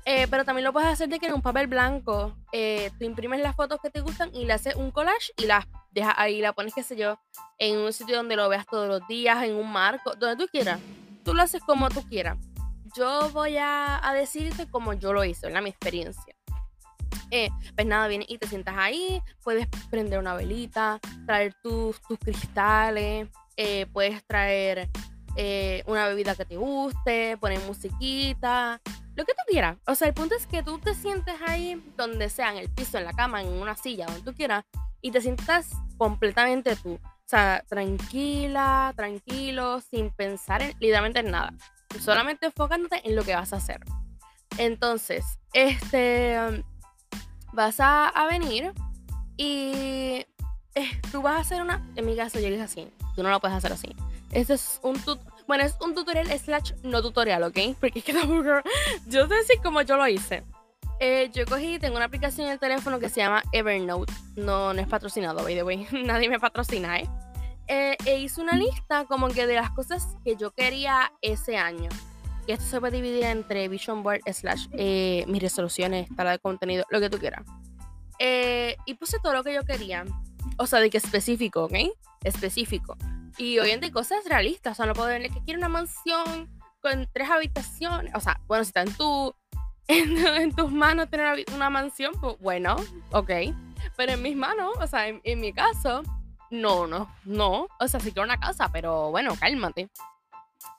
Eh, 0.05 0.27
pero 0.29 0.43
también 0.43 0.65
lo 0.65 0.73
puedes 0.73 0.89
hacer 0.89 1.07
de 1.07 1.17
que 1.17 1.27
en 1.27 1.33
un 1.33 1.41
papel 1.41 1.67
blanco 1.67 2.35
eh, 2.51 2.91
tú 2.99 3.05
imprimes 3.05 3.39
las 3.39 3.55
fotos 3.55 3.79
que 3.81 3.89
te 3.89 4.01
gustan 4.01 4.35
y 4.35 4.43
le 4.43 4.51
haces 4.51 4.75
un 4.75 4.91
collage 4.91 5.31
y 5.37 5.45
las 5.45 5.65
dejas 5.91 6.15
ahí, 6.17 6.41
la 6.41 6.51
pones, 6.51 6.73
qué 6.73 6.83
sé 6.83 6.97
yo, 6.97 7.17
en 7.57 7.77
un 7.77 7.93
sitio 7.93 8.17
donde 8.17 8.35
lo 8.35 8.49
veas 8.49 8.65
todos 8.65 8.89
los 8.89 9.07
días, 9.07 9.41
en 9.43 9.55
un 9.55 9.71
marco, 9.71 10.15
donde 10.15 10.43
tú 10.43 10.49
quieras. 10.51 10.81
Tú 11.23 11.33
lo 11.33 11.41
haces 11.41 11.61
como 11.61 11.87
tú 11.87 12.03
quieras. 12.09 12.37
Yo 12.97 13.29
voy 13.29 13.55
a, 13.55 14.05
a 14.05 14.13
decirte 14.13 14.69
como 14.69 14.91
yo 14.91 15.13
lo 15.13 15.23
hice, 15.23 15.47
en 15.47 15.63
mi 15.63 15.69
experiencia. 15.69 16.35
Eh, 17.31 17.49
pues 17.75 17.87
nada, 17.87 18.07
vienes 18.07 18.29
y 18.29 18.37
te 18.37 18.47
sientas 18.47 18.75
ahí, 18.77 19.21
puedes 19.41 19.67
prender 19.89 20.19
una 20.19 20.35
velita, 20.35 20.99
traer 21.25 21.55
tus, 21.63 21.99
tus 22.01 22.19
cristales, 22.19 23.27
eh, 23.57 23.86
puedes 23.91 24.24
traer 24.25 24.89
eh, 25.36 25.83
una 25.88 26.07
bebida 26.07 26.36
que 26.36 26.45
te 26.45 26.57
guste, 26.57 27.38
poner 27.38 27.60
musiquita, 27.62 28.81
lo 29.15 29.25
que 29.25 29.33
tú 29.33 29.41
quieras. 29.48 29.77
O 29.88 29.95
sea, 29.95 30.07
el 30.07 30.13
punto 30.13 30.36
es 30.36 30.48
que 30.48 30.63
tú 30.63 30.79
te 30.79 30.95
sientes 30.95 31.36
ahí 31.45 31.81
donde 31.98 32.29
sea, 32.29 32.51
en 32.51 32.57
el 32.57 32.69
piso, 32.69 32.98
en 32.98 33.05
la 33.05 33.13
cama, 33.13 33.41
en 33.41 33.50
una 33.50 33.75
silla, 33.75 34.05
donde 34.05 34.22
tú 34.22 34.36
quieras, 34.36 34.65
y 35.01 35.12
te 35.12 35.22
sientas 35.22 35.69
completamente 35.98 36.75
tú. 36.75 36.93
O 36.93 37.25
sea, 37.25 37.63
tranquila, 37.67 38.93
tranquilo, 38.95 39.81
sin 39.81 40.12
pensar 40.12 40.62
en, 40.62 40.74
literalmente 40.79 41.19
en 41.19 41.31
nada. 41.31 41.53
Solamente 42.00 42.48
enfocándote 42.48 43.07
en 43.07 43.15
lo 43.15 43.24
que 43.24 43.36
vas 43.36 43.53
a 43.53 43.57
hacer. 43.57 43.81
Entonces, 44.57 45.25
este 45.53 46.63
vas 47.53 47.75
a, 47.79 48.27
venir 48.29 48.74
y 49.38 50.25
eh, 50.75 50.89
tú 51.12 51.22
vas 51.22 51.36
a 51.36 51.39
hacer 51.39 51.62
una. 51.62 51.86
En 51.96 52.06
mi 52.06 52.15
caso, 52.15 52.39
yo 52.39 52.48
es 52.48 52.62
así. 52.62 52.88
Tú 53.15 53.24
no 53.24 53.30
lo 53.30 53.39
puedes 53.39 53.56
hacer 53.56 53.72
así. 53.72 53.96
Este 54.32 54.53
es 54.53 54.80
un 54.84 55.00
Bueno, 55.48 55.63
es 55.63 55.75
un 55.82 55.94
tutorial 55.94 56.27
slash 56.39 56.74
no 56.84 57.01
tutorial, 57.01 57.44
¿ok? 57.44 57.58
Porque 57.80 58.00
es 58.00 58.06
que 58.06 58.13
tampoco. 58.13 58.62
Yo 59.08 59.27
sé 59.27 59.44
si 59.44 59.58
como 59.58 59.82
yo 59.82 59.98
lo 59.98 60.08
hice. 60.08 60.44
Eh, 61.00 61.30
yo 61.34 61.46
cogí, 61.46 61.80
tengo 61.80 61.98
una 61.98 62.06
aplicación 62.06 62.48
en 62.48 62.53
el 62.53 62.60
teléfono 62.60 63.00
que 63.00 63.10
se 63.10 63.22
llama 63.22 63.44
Evernote. 63.51 64.13
No, 64.36 64.74
no 64.74 64.82
es 64.82 64.88
patrocinado, 64.88 65.44
by 65.44 65.56
the 65.56 65.63
way. 65.63 65.88
Nadie 66.06 66.30
me 66.30 66.39
patrocina, 66.39 67.00
¿eh? 67.00 67.10
¿eh? 67.68 67.98
E 68.06 68.20
hice 68.20 68.42
una 68.42 68.56
lista 68.56 69.06
como 69.06 69.27
que 69.27 69.46
de 69.48 69.56
las 69.56 69.72
cosas 69.72 70.15
que 70.24 70.36
yo 70.36 70.51
quería 70.51 71.12
ese 71.22 71.58
año. 71.58 71.89
Y 72.46 72.51
esto 72.51 72.65
se 72.65 72.80
puede 72.80 72.98
dividir 72.98 73.24
entre 73.24 73.68
Vision 73.70 74.03
Board 74.03 74.22
slash 74.32 74.68
eh, 74.74 75.24
mis 75.27 75.42
resoluciones, 75.42 76.08
tala 76.15 76.32
de 76.32 76.39
contenido, 76.39 76.86
lo 76.89 77.00
que 77.00 77.10
tú 77.10 77.18
quieras. 77.18 77.46
Eh, 78.20 78.75
y 78.86 78.96
puse 78.96 79.18
todo 79.22 79.34
lo 79.34 79.44
que 79.44 79.53
yo 79.53 79.63
quería. 79.63 80.06
O 80.57 80.67
sea, 80.67 80.79
de 80.79 80.89
que 80.89 80.98
específico, 80.98 81.65
¿ok? 81.65 81.74
Específico. 82.24 82.98
Y 83.38 83.60
obviamente 83.60 83.91
cosas 83.91 84.19
realistas. 84.25 84.74
O 84.74 84.75
sea, 84.75 84.86
no 84.86 84.93
puedo 84.93 85.07
decirle 85.07 85.29
que 85.29 85.43
quiero 85.43 85.60
una 85.60 85.69
mansión 85.69 86.50
con 86.81 87.07
tres 87.13 87.29
habitaciones. 87.29 88.13
O 88.15 88.19
sea, 88.19 88.39
bueno, 88.48 88.63
si 88.63 88.69
está 88.69 88.81
en, 88.81 88.93
tu, 88.93 89.33
en, 89.88 90.53
tus 90.55 90.72
manos 90.72 91.10
tener 91.10 91.45
una 91.53 91.69
mansión, 91.69 92.13
pues 92.19 92.38
bueno, 92.39 92.75
ok. 93.12 93.31
Pero 93.98 94.13
en 94.13 94.22
mis 94.22 94.36
manos, 94.36 94.74
o 94.79 94.88
sea, 94.88 95.07
en, 95.07 95.22
en 95.24 95.39
mi 95.39 95.53
caso, 95.53 96.03
no, 96.50 96.88
no, 96.88 97.13
no. 97.25 97.67
O 97.79 97.88
sea, 97.88 98.00
sí 98.00 98.12
quiero 98.12 98.25
una 98.25 98.39
casa, 98.39 98.69
pero 98.72 99.12
bueno, 99.12 99.36
cálmate. 99.39 99.89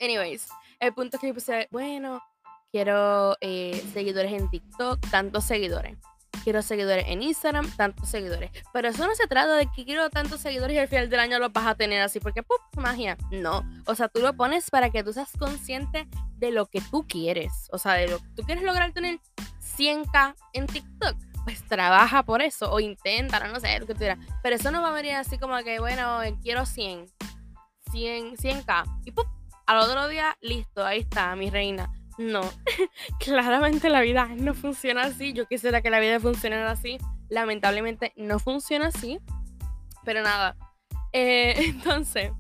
Anyways, 0.01 0.49
el 0.81 0.95
punto 0.95 1.17
es 1.17 1.21
que 1.21 1.29
yo 1.29 1.35
puse, 1.35 1.69
bueno, 1.71 2.23
quiero 2.71 3.37
eh, 3.41 3.85
seguidores 3.93 4.33
en 4.33 4.51
TikTok, 4.51 5.01
tantos 5.11 5.45
seguidores. 5.45 5.97
Quiero 6.45 6.61
seguidores 6.61 7.07
en 7.09 7.23
Instagram, 7.23 7.75
tantos 7.75 8.11
seguidores. 8.11 8.51
Pero 8.73 8.89
eso 8.89 9.07
no 9.07 9.15
se 9.15 9.27
trata 9.27 9.57
de 9.57 9.67
que 9.75 9.87
quiero 9.87 10.11
tantos 10.11 10.43
seguidores 10.43 10.77
y 10.77 10.79
al 10.79 10.89
final 10.89 11.09
del 11.09 11.21
año 11.21 11.39
los 11.39 11.53
vas 11.53 11.67
a 11.67 11.75
tener 11.75 12.03
así, 12.03 12.21
porque 12.21 12.43
¡pum! 12.43 12.59
magia. 12.77 13.17
No. 13.31 13.65
O 13.87 13.95
sea, 13.95 14.09
tú 14.09 14.21
lo 14.21 14.35
pones 14.37 14.71
para 14.71 14.91
que 14.91 15.03
tú 15.03 15.15
seas 15.15 15.31
consciente 15.39 16.07
de 16.37 16.51
lo 16.51 16.67
que 16.67 16.83
tú 16.91 17.07
quieres. 17.09 17.69
O 17.73 17.79
sea, 17.79 17.95
de 17.95 18.09
lo 18.09 18.19
que 18.19 18.29
tú 18.37 18.43
quieres 18.43 18.63
lograr 18.63 18.93
tener 18.93 19.19
100k 19.79 20.35
en 20.53 20.67
TikTok. 20.67 21.17
Pues 21.45 21.67
trabaja 21.67 22.23
por 22.23 22.43
eso 22.43 22.71
o 22.71 22.79
intenta, 22.79 23.41
no 23.49 23.59
sé, 23.59 23.81
lo 23.81 23.87
que 23.87 23.95
tú 23.95 24.01
quieras. 24.01 24.19
Pero 24.43 24.57
eso 24.57 24.71
no 24.71 24.83
va 24.83 24.91
a 24.91 24.93
venir 24.93 25.15
así 25.15 25.39
como 25.39 25.57
que, 25.65 25.79
bueno, 25.81 26.21
quiero 26.43 26.67
100. 26.67 27.07
100, 27.91 28.37
100k. 28.37 29.01
Y 29.07 29.13
¡pum! 29.13 29.25
al 29.67 29.79
otro 29.79 30.09
día, 30.09 30.37
listo, 30.41 30.85
ahí 30.85 31.01
está, 31.01 31.35
mi 31.37 31.49
reina. 31.49 31.91
No, 32.19 32.43
claramente 33.19 33.89
la 33.89 34.01
vida 34.01 34.29
no 34.37 34.55
funciona 34.55 35.05
así. 35.05 35.33
Yo 35.33 35.47
quisiera 35.47 35.83
que 35.83 35.91
la 35.91 36.01
vida 36.01 36.21
funcionara 36.21 36.71
así. 36.71 36.99
Lamentablemente 37.29 38.13
no 38.17 38.39
funciona 38.39 38.89
así. 38.89 39.19
Pero 40.05 40.23
nada. 40.23 40.57
Eh, 41.13 41.55
entonces, 41.59 42.31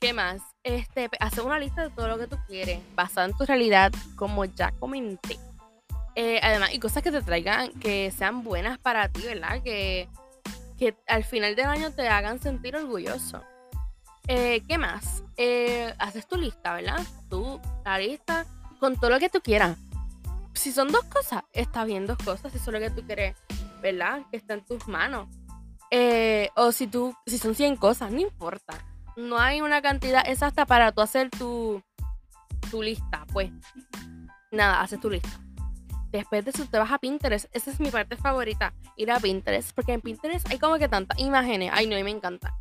¿qué 0.00 0.12
más? 0.12 0.42
Este, 0.62 1.08
hacer 1.20 1.44
una 1.44 1.58
lista 1.58 1.82
de 1.82 1.90
todo 1.90 2.08
lo 2.08 2.18
que 2.18 2.26
tú 2.26 2.36
quieres, 2.46 2.80
basada 2.94 3.26
en 3.28 3.36
tu 3.36 3.44
realidad, 3.44 3.92
como 4.16 4.44
ya 4.44 4.72
comenté. 4.72 5.38
Eh, 6.16 6.40
además, 6.42 6.70
y 6.72 6.80
cosas 6.80 7.02
que 7.02 7.12
te 7.12 7.22
traigan, 7.22 7.72
que 7.74 8.10
sean 8.10 8.42
buenas 8.42 8.78
para 8.78 9.08
ti, 9.08 9.22
¿verdad? 9.22 9.62
Que, 9.62 10.08
que 10.76 10.96
al 11.06 11.24
final 11.24 11.54
del 11.54 11.66
año 11.66 11.92
te 11.92 12.08
hagan 12.08 12.40
sentir 12.40 12.76
orgulloso. 12.76 13.42
Eh, 14.26 14.62
¿Qué 14.68 14.76
más? 14.76 15.22
Haces 15.98 16.26
tu 16.26 16.36
lista, 16.36 16.74
¿verdad? 16.74 17.00
Tú, 17.30 17.58
la 17.84 17.98
lista 17.98 18.44
con 18.80 18.96
todo 18.96 19.10
lo 19.10 19.20
que 19.20 19.28
tú 19.28 19.40
quieras. 19.40 19.76
Si 20.54 20.72
son 20.72 20.88
dos 20.88 21.04
cosas, 21.04 21.44
está 21.52 21.84
bien 21.84 22.06
dos 22.06 22.18
cosas. 22.18 22.50
Si 22.50 22.58
es 22.58 22.66
lo 22.66 22.80
que 22.80 22.90
tú 22.90 23.02
quieres, 23.06 23.36
¿verdad? 23.80 24.22
Que 24.30 24.38
está 24.38 24.54
en 24.54 24.64
tus 24.64 24.88
manos. 24.88 25.28
Eh, 25.90 26.50
o 26.56 26.72
si 26.72 26.86
tú, 26.86 27.14
si 27.26 27.38
son 27.38 27.54
100 27.54 27.76
cosas, 27.76 28.10
no 28.10 28.20
importa. 28.20 28.74
No 29.16 29.38
hay 29.38 29.60
una 29.60 29.82
cantidad 29.82 30.26
exacta 30.26 30.66
para 30.66 30.92
tú 30.92 31.00
hacer 31.00 31.30
tu, 31.30 31.82
tu 32.70 32.82
lista, 32.82 33.26
pues. 33.32 33.52
Nada, 34.50 34.80
haces 34.80 35.00
tu 35.00 35.10
lista. 35.10 35.30
Después 36.10 36.44
de 36.44 36.50
eso 36.50 36.64
te 36.66 36.78
vas 36.78 36.90
a 36.90 36.98
Pinterest. 36.98 37.46
Esa 37.54 37.70
es 37.70 37.78
mi 37.78 37.90
parte 37.90 38.16
favorita, 38.16 38.72
ir 38.96 39.12
a 39.12 39.20
Pinterest. 39.20 39.72
Porque 39.74 39.92
en 39.92 40.00
Pinterest 40.00 40.48
hay 40.50 40.58
como 40.58 40.78
que 40.78 40.88
tantas 40.88 41.18
imágenes. 41.18 41.70
Ay, 41.72 41.86
no, 41.86 41.96
y 41.98 42.02
me 42.02 42.10
encanta. 42.10 42.54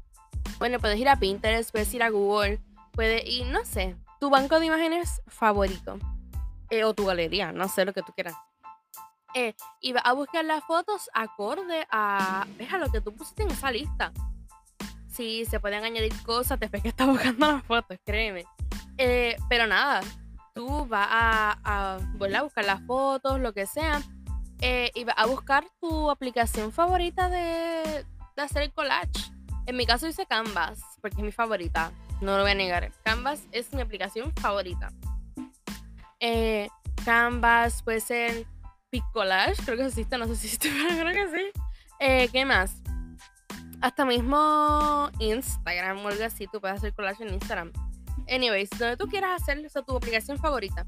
Bueno, 0.59 0.79
puedes 0.79 0.99
ir 0.99 1.09
a 1.09 1.17
Pinterest, 1.17 1.71
puedes 1.71 1.93
ir 1.93 2.03
a 2.03 2.09
Google, 2.09 2.59
puedes 2.91 3.25
ir, 3.25 3.47
no 3.47 3.63
sé, 3.63 3.95
tu 4.19 4.29
banco 4.29 4.59
de 4.59 4.67
imágenes 4.67 5.21
favorito. 5.27 5.97
Eh, 6.69 6.83
o 6.83 6.93
tu 6.93 7.05
galería, 7.05 7.51
no 7.51 7.67
sé 7.67 7.85
lo 7.85 7.93
que 7.93 8.03
tú 8.03 8.13
quieras. 8.13 8.35
Eh, 9.33 9.55
y 9.81 9.93
vas 9.93 10.03
a 10.05 10.13
buscar 10.13 10.43
las 10.45 10.63
fotos 10.63 11.09
acorde 11.13 11.88
a, 11.91 12.43
a 12.71 12.77
lo 12.77 12.91
que 12.91 13.01
tú 13.01 13.13
pusiste 13.13 13.43
en 13.43 13.51
esa 13.51 13.71
lista. 13.71 14.11
Sí, 15.07 15.45
se 15.45 15.59
pueden 15.59 15.83
añadir 15.83 16.13
cosas 16.23 16.59
después 16.59 16.81
que 16.81 16.89
estás 16.89 17.07
buscando 17.07 17.47
las 17.47 17.63
fotos, 17.63 17.97
créeme. 18.05 18.45
Eh, 18.97 19.38
pero 19.47 19.67
nada, 19.67 20.01
tú 20.53 20.85
vas 20.88 21.07
a, 21.09 21.59
a, 21.63 21.95
a 21.95 22.41
buscar 22.43 22.65
las 22.65 22.81
fotos, 22.85 23.39
lo 23.39 23.53
que 23.53 23.65
sea, 23.65 24.01
eh, 24.61 24.91
y 24.93 25.03
vas 25.05 25.15
a 25.17 25.25
buscar 25.25 25.65
tu 25.79 26.09
aplicación 26.11 26.71
favorita 26.71 27.29
de, 27.29 28.05
de 28.35 28.41
hacer 28.41 28.63
el 28.63 28.73
collage. 28.73 29.31
En 29.65 29.77
mi 29.77 29.85
caso 29.85 30.07
hice 30.07 30.25
Canvas, 30.25 30.81
porque 31.01 31.17
es 31.17 31.23
mi 31.23 31.31
favorita. 31.31 31.91
No 32.21 32.38
lo 32.38 32.43
voy 32.43 32.51
a 32.51 32.55
negar. 32.55 32.91
Canvas 33.03 33.47
es 33.51 33.73
mi 33.73 33.81
aplicación 33.81 34.33
favorita. 34.35 34.91
Eh, 36.19 36.67
Canvas 37.05 37.81
puede 37.83 38.01
ser 38.01 38.45
Picolage, 38.89 39.63
creo 39.63 39.77
que 39.77 39.85
existe, 39.85 40.17
no 40.17 40.27
sé 40.27 40.35
si 40.35 40.47
existe, 40.55 40.69
pero 40.69 41.01
creo 41.01 41.13
que 41.13 41.38
sí. 41.38 41.51
Eh, 41.99 42.29
¿Qué 42.31 42.45
más? 42.45 42.75
Hasta 43.81 44.03
mismo 44.03 45.09
Instagram 45.19 46.03
o 46.05 46.07
algo 46.09 46.23
así, 46.23 46.47
tú 46.47 46.59
puedes 46.59 46.77
hacer 46.77 46.93
collage 46.93 47.23
en 47.23 47.33
Instagram. 47.33 47.71
Anyways, 48.27 48.69
donde 48.71 48.97
tú 48.97 49.07
quieras 49.07 49.41
hacer 49.41 49.59
esa 49.59 49.81
tu 49.81 49.95
aplicación 49.95 50.38
favorita. 50.38 50.85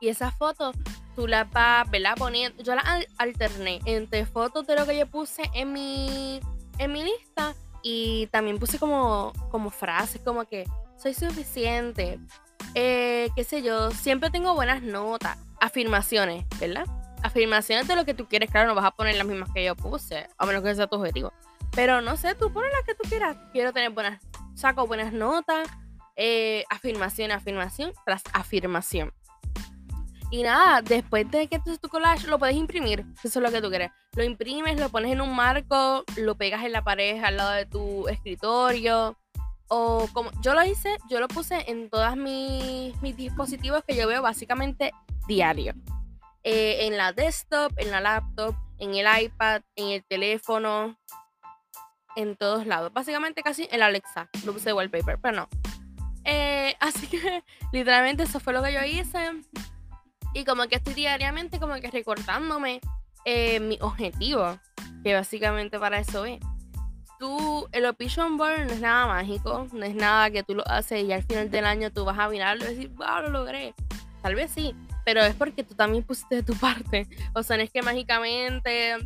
Y 0.00 0.08
esas 0.08 0.34
fotos 0.36 0.74
tú 1.14 1.28
las 1.28 1.48
vas, 1.52 1.88
¿verdad? 1.90 2.14
Poniendo. 2.16 2.60
Yo 2.62 2.74
las 2.74 2.84
alterné 3.18 3.80
entre 3.84 4.26
fotos 4.26 4.66
de 4.66 4.74
lo 4.74 4.84
que 4.84 4.98
yo 4.98 5.06
puse 5.06 5.42
en 5.54 5.72
mi, 5.72 6.40
en 6.78 6.92
mi 6.92 7.04
lista 7.04 7.54
y 7.82 8.26
también 8.28 8.58
puse 8.58 8.78
como, 8.78 9.32
como 9.50 9.70
frases 9.70 10.20
como 10.22 10.44
que 10.44 10.64
soy 10.96 11.14
suficiente, 11.14 12.20
eh, 12.74 13.28
qué 13.34 13.44
sé 13.44 13.62
yo, 13.62 13.90
siempre 13.90 14.30
tengo 14.30 14.54
buenas 14.54 14.82
notas, 14.82 15.36
afirmaciones, 15.60 16.46
¿verdad? 16.60 16.86
Afirmaciones 17.22 17.88
de 17.88 17.96
lo 17.96 18.04
que 18.04 18.14
tú 18.14 18.26
quieres, 18.26 18.50
claro, 18.50 18.68
no 18.68 18.74
vas 18.74 18.84
a 18.84 18.92
poner 18.92 19.16
las 19.16 19.26
mismas 19.26 19.50
que 19.52 19.64
yo 19.64 19.74
puse, 19.74 20.28
a 20.38 20.46
menos 20.46 20.62
que 20.62 20.74
sea 20.74 20.86
tu 20.86 20.96
objetivo. 20.96 21.32
Pero 21.72 22.00
no 22.00 22.16
sé, 22.16 22.34
tú 22.34 22.52
pones 22.52 22.70
las 22.72 22.82
que 22.84 22.94
tú 22.94 23.08
quieras. 23.08 23.36
Quiero 23.52 23.72
tener 23.72 23.90
buenas, 23.90 24.20
saco 24.54 24.86
buenas 24.86 25.12
notas, 25.12 25.68
eh, 26.16 26.64
afirmación, 26.68 27.30
afirmación 27.30 27.92
tras 28.04 28.22
afirmación. 28.32 29.12
Y 30.32 30.42
nada, 30.42 30.80
después 30.80 31.30
de 31.30 31.46
que 31.46 31.58
tú 31.58 31.76
tu 31.76 31.90
collage, 31.90 32.26
lo 32.26 32.38
puedes 32.38 32.56
imprimir. 32.56 33.04
Eso 33.22 33.38
es 33.38 33.42
lo 33.42 33.50
que 33.50 33.60
tú 33.60 33.68
quieres. 33.68 33.90
Lo 34.16 34.24
imprimes, 34.24 34.80
lo 34.80 34.88
pones 34.88 35.12
en 35.12 35.20
un 35.20 35.36
marco, 35.36 36.04
lo 36.16 36.34
pegas 36.36 36.64
en 36.64 36.72
la 36.72 36.82
pared 36.82 37.22
al 37.22 37.36
lado 37.36 37.50
de 37.50 37.66
tu 37.66 38.08
escritorio. 38.08 39.18
O 39.68 40.08
como 40.14 40.30
yo 40.40 40.54
lo 40.54 40.64
hice, 40.64 40.96
yo 41.10 41.20
lo 41.20 41.28
puse 41.28 41.70
en 41.70 41.90
todos 41.90 42.16
mis, 42.16 43.00
mis 43.02 43.14
dispositivos 43.14 43.84
que 43.86 43.94
yo 43.94 44.08
veo 44.08 44.22
básicamente 44.22 44.92
diario. 45.28 45.74
Eh, 46.44 46.86
en 46.86 46.96
la 46.96 47.12
desktop, 47.12 47.70
en 47.76 47.90
la 47.90 48.00
laptop, 48.00 48.54
en 48.78 48.94
el 48.94 49.06
iPad, 49.24 49.60
en 49.76 49.88
el 49.88 50.02
teléfono, 50.02 50.96
en 52.16 52.36
todos 52.36 52.66
lados. 52.66 52.90
Básicamente 52.94 53.42
casi 53.42 53.68
en 53.70 53.80
la 53.80 53.86
Alexa. 53.86 54.30
Lo 54.46 54.54
puse 54.54 54.70
de 54.70 54.72
wallpaper, 54.72 55.18
pero 55.20 55.36
no. 55.36 55.48
Eh, 56.24 56.74
así 56.80 57.06
que 57.06 57.44
literalmente 57.70 58.22
eso 58.22 58.40
fue 58.40 58.54
lo 58.54 58.62
que 58.62 58.72
yo 58.72 58.82
hice. 58.82 59.30
Y 60.34 60.44
como 60.44 60.66
que 60.66 60.76
estoy 60.76 60.94
diariamente 60.94 61.58
como 61.58 61.74
que 61.74 61.90
recordándome 61.90 62.80
eh, 63.24 63.60
mi 63.60 63.78
objetivo, 63.80 64.58
que 65.02 65.14
básicamente 65.14 65.78
para 65.78 65.98
eso 65.98 66.24
es. 66.24 66.40
Tú, 67.18 67.68
el 67.70 67.86
Option 67.86 68.36
Board 68.36 68.66
no 68.66 68.72
es 68.72 68.80
nada 68.80 69.06
mágico, 69.06 69.68
no 69.72 69.84
es 69.84 69.94
nada 69.94 70.30
que 70.30 70.42
tú 70.42 70.56
lo 70.56 70.66
haces 70.66 71.04
y 71.04 71.12
al 71.12 71.22
final 71.22 71.50
del 71.50 71.66
año 71.66 71.92
tú 71.92 72.04
vas 72.04 72.18
a 72.18 72.28
mirarlo 72.28 72.64
y 72.64 72.74
decir, 72.74 72.88
wow, 72.90 73.22
lo 73.22 73.30
logré. 73.30 73.74
Tal 74.22 74.34
vez 74.34 74.50
sí, 74.50 74.74
pero 75.04 75.20
es 75.20 75.34
porque 75.34 75.62
tú 75.62 75.74
también 75.74 76.02
pusiste 76.02 76.36
de 76.36 76.42
tu 76.42 76.54
parte. 76.54 77.06
O 77.34 77.42
sea, 77.42 77.56
no 77.56 77.62
es 77.62 77.70
que 77.70 77.82
mágicamente 77.82 78.96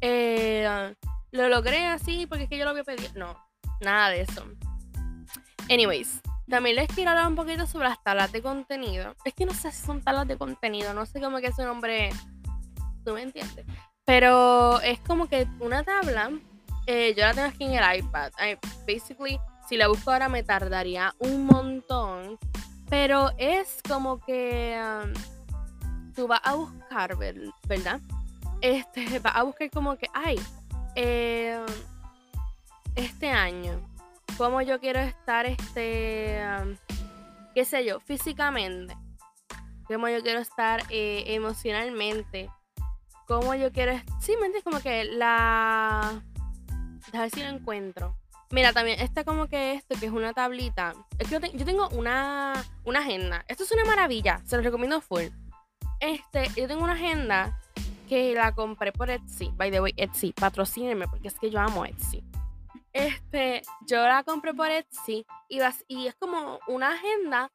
eh, 0.00 0.94
lo 1.30 1.48
logré 1.48 1.86
así 1.86 2.26
porque 2.26 2.44
es 2.44 2.50
que 2.50 2.58
yo 2.58 2.64
lo 2.64 2.72
había 2.72 2.84
pedido. 2.84 3.10
No, 3.14 3.36
nada 3.80 4.10
de 4.10 4.22
eso. 4.22 4.44
Anyways, 5.70 6.20
también 6.48 6.76
les 6.76 6.88
quiero 6.88 7.10
hablar 7.10 7.28
un 7.28 7.36
poquito 7.36 7.66
sobre 7.66 7.88
las 7.88 8.02
tablas 8.02 8.32
de 8.32 8.42
contenido. 8.42 9.14
Es 9.24 9.34
que 9.34 9.46
no 9.46 9.54
sé 9.54 9.72
si 9.72 9.84
son 9.84 10.02
tablas 10.02 10.28
de 10.28 10.36
contenido, 10.36 10.94
no 10.94 11.06
sé 11.06 11.20
cómo 11.20 11.38
que 11.38 11.52
su 11.52 11.62
nombre. 11.62 12.10
¿Tú 13.04 13.14
me 13.14 13.22
entiendes? 13.22 13.66
Pero 14.04 14.80
es 14.80 15.00
como 15.00 15.28
que 15.28 15.46
una 15.60 15.82
tabla, 15.82 16.30
eh, 16.86 17.14
yo 17.16 17.24
la 17.24 17.34
tengo 17.34 17.48
aquí 17.48 17.64
en 17.64 17.74
el 17.74 17.98
iPad. 17.98 18.32
basically, 18.86 19.38
si 19.68 19.76
la 19.76 19.88
busco 19.88 20.12
ahora 20.12 20.28
me 20.28 20.42
tardaría 20.42 21.14
un 21.18 21.46
montón. 21.46 22.38
Pero 22.88 23.32
es 23.36 23.80
como 23.88 24.20
que 24.20 24.80
um, 24.80 25.12
tú 26.14 26.28
vas 26.28 26.40
a 26.44 26.54
buscar, 26.54 27.16
¿verdad? 27.16 28.00
este, 28.60 29.18
vas 29.20 29.36
a 29.36 29.42
buscar 29.42 29.70
como 29.70 29.96
que, 29.96 30.08
ay, 30.12 30.40
eh, 30.94 31.58
este 32.94 33.28
año, 33.28 33.80
cómo 34.36 34.62
yo 34.62 34.80
quiero 34.80 35.00
estar, 35.00 35.46
este, 35.46 36.40
qué 37.54 37.64
sé 37.64 37.84
yo, 37.84 38.00
físicamente, 38.00 38.96
cómo 39.86 40.08
yo 40.08 40.22
quiero 40.22 40.40
estar 40.40 40.82
eh, 40.90 41.24
emocionalmente, 41.28 42.50
cómo 43.26 43.54
yo 43.54 43.72
quiero, 43.72 43.92
sí, 44.20 44.32
me 44.32 44.46
entiendes, 44.46 44.64
como 44.64 44.80
que 44.80 45.04
la, 45.04 46.22
a 47.12 47.20
ver 47.20 47.30
si 47.30 47.42
lo 47.42 47.48
encuentro. 47.48 48.16
Mira, 48.50 48.72
también 48.72 49.00
está 49.00 49.24
como 49.24 49.48
que 49.48 49.74
esto, 49.74 49.98
que 49.98 50.06
es 50.06 50.12
una 50.12 50.32
tablita. 50.32 50.94
Es 51.18 51.28
que 51.28 51.40
yo, 51.52 51.64
tengo 51.64 51.88
una, 51.88 52.52
agenda. 52.94 53.44
Esto 53.48 53.64
es 53.64 53.72
una 53.72 53.84
maravilla, 53.84 54.40
se 54.44 54.56
lo 54.56 54.62
recomiendo 54.62 55.00
full. 55.00 55.24
Este, 55.98 56.48
yo 56.56 56.68
tengo 56.68 56.84
una 56.84 56.92
agenda 56.92 57.58
que 58.08 58.34
la 58.34 58.54
compré 58.54 58.92
por 58.92 59.10
Etsy. 59.10 59.50
By 59.56 59.70
the 59.72 59.80
way, 59.80 59.94
Etsy, 59.96 60.32
patrocínenme 60.32 61.08
porque 61.08 61.28
es 61.28 61.34
que 61.38 61.50
yo 61.50 61.58
amo 61.58 61.84
Etsy. 61.84 62.22
Este, 62.96 63.62
yo 63.86 64.06
la 64.06 64.22
compré 64.24 64.54
por 64.54 64.70
Etsy 64.70 65.26
y, 65.48 65.60
y 65.88 66.06
es 66.06 66.14
como 66.14 66.58
una 66.66 66.92
agenda 66.92 67.50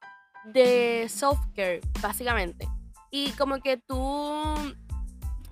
de 0.45 1.07
self-care, 1.09 1.81
básicamente. 2.01 2.67
Y 3.09 3.31
como 3.31 3.59
que 3.59 3.77
tú, 3.77 3.95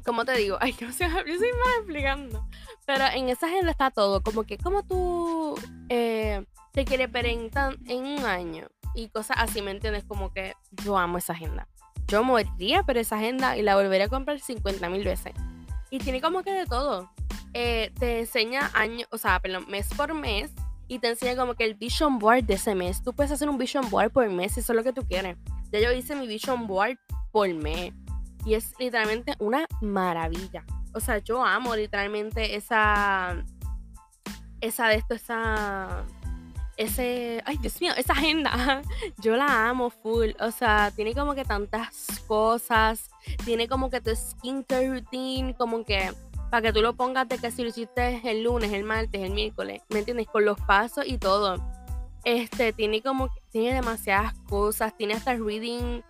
como 0.06 0.26
te 0.26 0.34
digo, 0.34 0.58
ay, 0.62 0.76
no 0.80 0.92
sé, 0.92 1.08
yo 1.08 1.38
soy 1.38 1.52
más 1.54 1.76
explicando. 1.78 2.48
Pero 2.86 3.06
en 3.06 3.30
esa 3.30 3.48
agenda 3.48 3.72
está 3.72 3.92
todo, 3.92 4.22
como 4.22 4.44
que 4.44 4.58
como 4.58 4.84
tú 4.84 5.56
eh, 5.90 6.46
te 6.72 6.86
quieres 6.86 7.12
ver 7.12 7.26
en, 7.28 7.50
en 7.88 8.06
un 8.06 8.26
año 8.26 8.68
y 8.96 9.10
cosas 9.10 9.38
así, 9.40 9.62
¿me 9.62 9.72
entiendes? 9.72 10.04
Como 10.06 10.34
que 10.34 10.54
yo 10.84 10.98
amo 10.98 11.18
esa 11.18 11.34
agenda 11.34 11.68
yo 12.10 12.24
moriría 12.24 12.84
por 12.84 12.98
esa 12.98 13.18
agenda 13.18 13.56
y 13.56 13.62
la 13.62 13.76
volvería 13.76 14.08
a 14.08 14.10
comprar 14.10 14.40
50 14.40 14.90
mil 14.90 15.04
veces. 15.04 15.34
Y 15.92 16.00
tiene 16.00 16.22
como 16.22 16.44
que 16.44 16.52
de 16.52 16.66
todo. 16.66 17.10
Eh, 17.54 17.92
te 18.00 18.20
enseña 18.20 18.70
año, 18.74 19.06
o 19.12 19.18
sea, 19.18 19.40
perdón, 19.40 19.66
mes 19.70 19.88
por 19.96 20.14
mes 20.14 20.52
y 20.88 21.00
te 21.00 21.10
enseña 21.10 21.36
como 21.36 21.56
que 21.56 21.66
el 21.66 21.76
vision 21.76 22.20
board 22.20 22.44
de 22.44 22.56
ese 22.56 22.76
mes. 22.76 23.04
Tú 23.04 23.14
puedes 23.14 23.32
hacer 23.32 23.50
un 23.50 23.58
vision 23.58 23.90
board 23.90 24.12
por 24.12 24.30
mes 24.30 24.54
si 24.54 24.60
eso 24.60 24.74
es 24.74 24.78
lo 24.78 24.84
que 24.84 24.94
tú 24.94 25.08
quieres. 25.08 25.38
Ya 25.72 25.80
yo 25.80 25.92
hice 25.92 26.16
mi 26.16 26.28
vision 26.28 26.68
board 26.68 26.98
por 27.32 27.52
mes 27.54 27.94
y 28.46 28.56
es 28.56 28.74
literalmente 28.80 29.36
una 29.40 29.68
maravilla. 29.82 30.66
O 30.94 31.00
sea, 31.00 31.20
yo 31.20 31.44
amo 31.44 31.76
literalmente 31.76 32.56
esa 32.56 33.44
esa 34.62 34.88
de 34.88 34.96
esto, 34.96 35.14
esa 35.14 36.06
ese, 36.80 37.44
ay 37.46 37.58
Dios 37.58 37.80
mío, 37.82 37.92
esa 37.98 38.14
agenda, 38.14 38.82
yo 39.18 39.36
la 39.36 39.68
amo 39.68 39.90
full, 39.90 40.30
o 40.40 40.50
sea, 40.50 40.92
tiene 40.96 41.14
como 41.14 41.36
que 41.36 41.44
tantas 41.44 42.24
cosas, 42.26 43.12
tiene 43.44 43.68
como 43.68 43.90
que 43.90 44.00
tu 44.00 44.16
skincare 44.16 44.90
routine, 44.90 45.54
como 45.56 45.84
que 45.84 46.14
para 46.50 46.62
que 46.62 46.74
tú 46.74 46.82
lo 46.82 46.96
pongas 46.96 47.28
de 47.28 47.38
que 47.38 47.52
si 47.52 47.64
lo 47.64 47.70
hiciste 47.70 48.22
el 48.30 48.44
lunes, 48.44 48.72
el 48.74 48.84
martes, 48.84 49.22
el 49.22 49.32
miércoles, 49.32 49.82
¿me 49.90 50.00
entiendes? 50.00 50.28
Con 50.28 50.46
los 50.46 50.60
pasos 50.62 51.06
y 51.08 51.18
todo. 51.18 51.58
Este, 52.24 52.74
tiene 52.74 53.02
como, 53.02 53.30
tiene 53.52 53.74
demasiadas 53.74 54.34
cosas, 54.48 54.96
tiene 54.98 55.14
hasta 55.14 55.36
reading, 55.36 56.02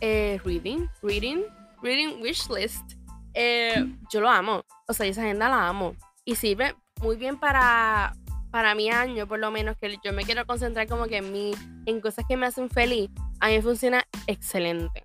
eh, 0.00 0.40
reading, 0.44 0.88
reading, 1.02 1.42
reading 1.82 2.20
wish 2.20 2.48
list. 2.48 2.94
Eh, 3.34 3.86
yo 4.10 4.20
lo 4.20 4.28
amo, 4.28 4.64
o 4.88 4.92
sea, 4.92 5.06
esa 5.06 5.22
agenda 5.22 5.48
la 5.48 5.68
amo. 5.68 5.94
Y 6.24 6.36
sirve 6.36 6.74
muy 7.00 7.16
bien 7.16 7.38
para 7.38 8.14
para 8.54 8.76
mi 8.76 8.88
año, 8.88 9.26
por 9.26 9.40
lo 9.40 9.50
menos, 9.50 9.76
que 9.78 9.98
yo 10.04 10.12
me 10.12 10.22
quiero 10.22 10.46
concentrar 10.46 10.86
como 10.86 11.06
que 11.06 11.16
en 11.16 11.32
mí, 11.32 11.50
en 11.86 12.00
cosas 12.00 12.24
que 12.28 12.36
me 12.36 12.46
hacen 12.46 12.70
feliz, 12.70 13.10
a 13.40 13.48
mí 13.48 13.60
funciona 13.60 14.04
excelente. 14.28 15.04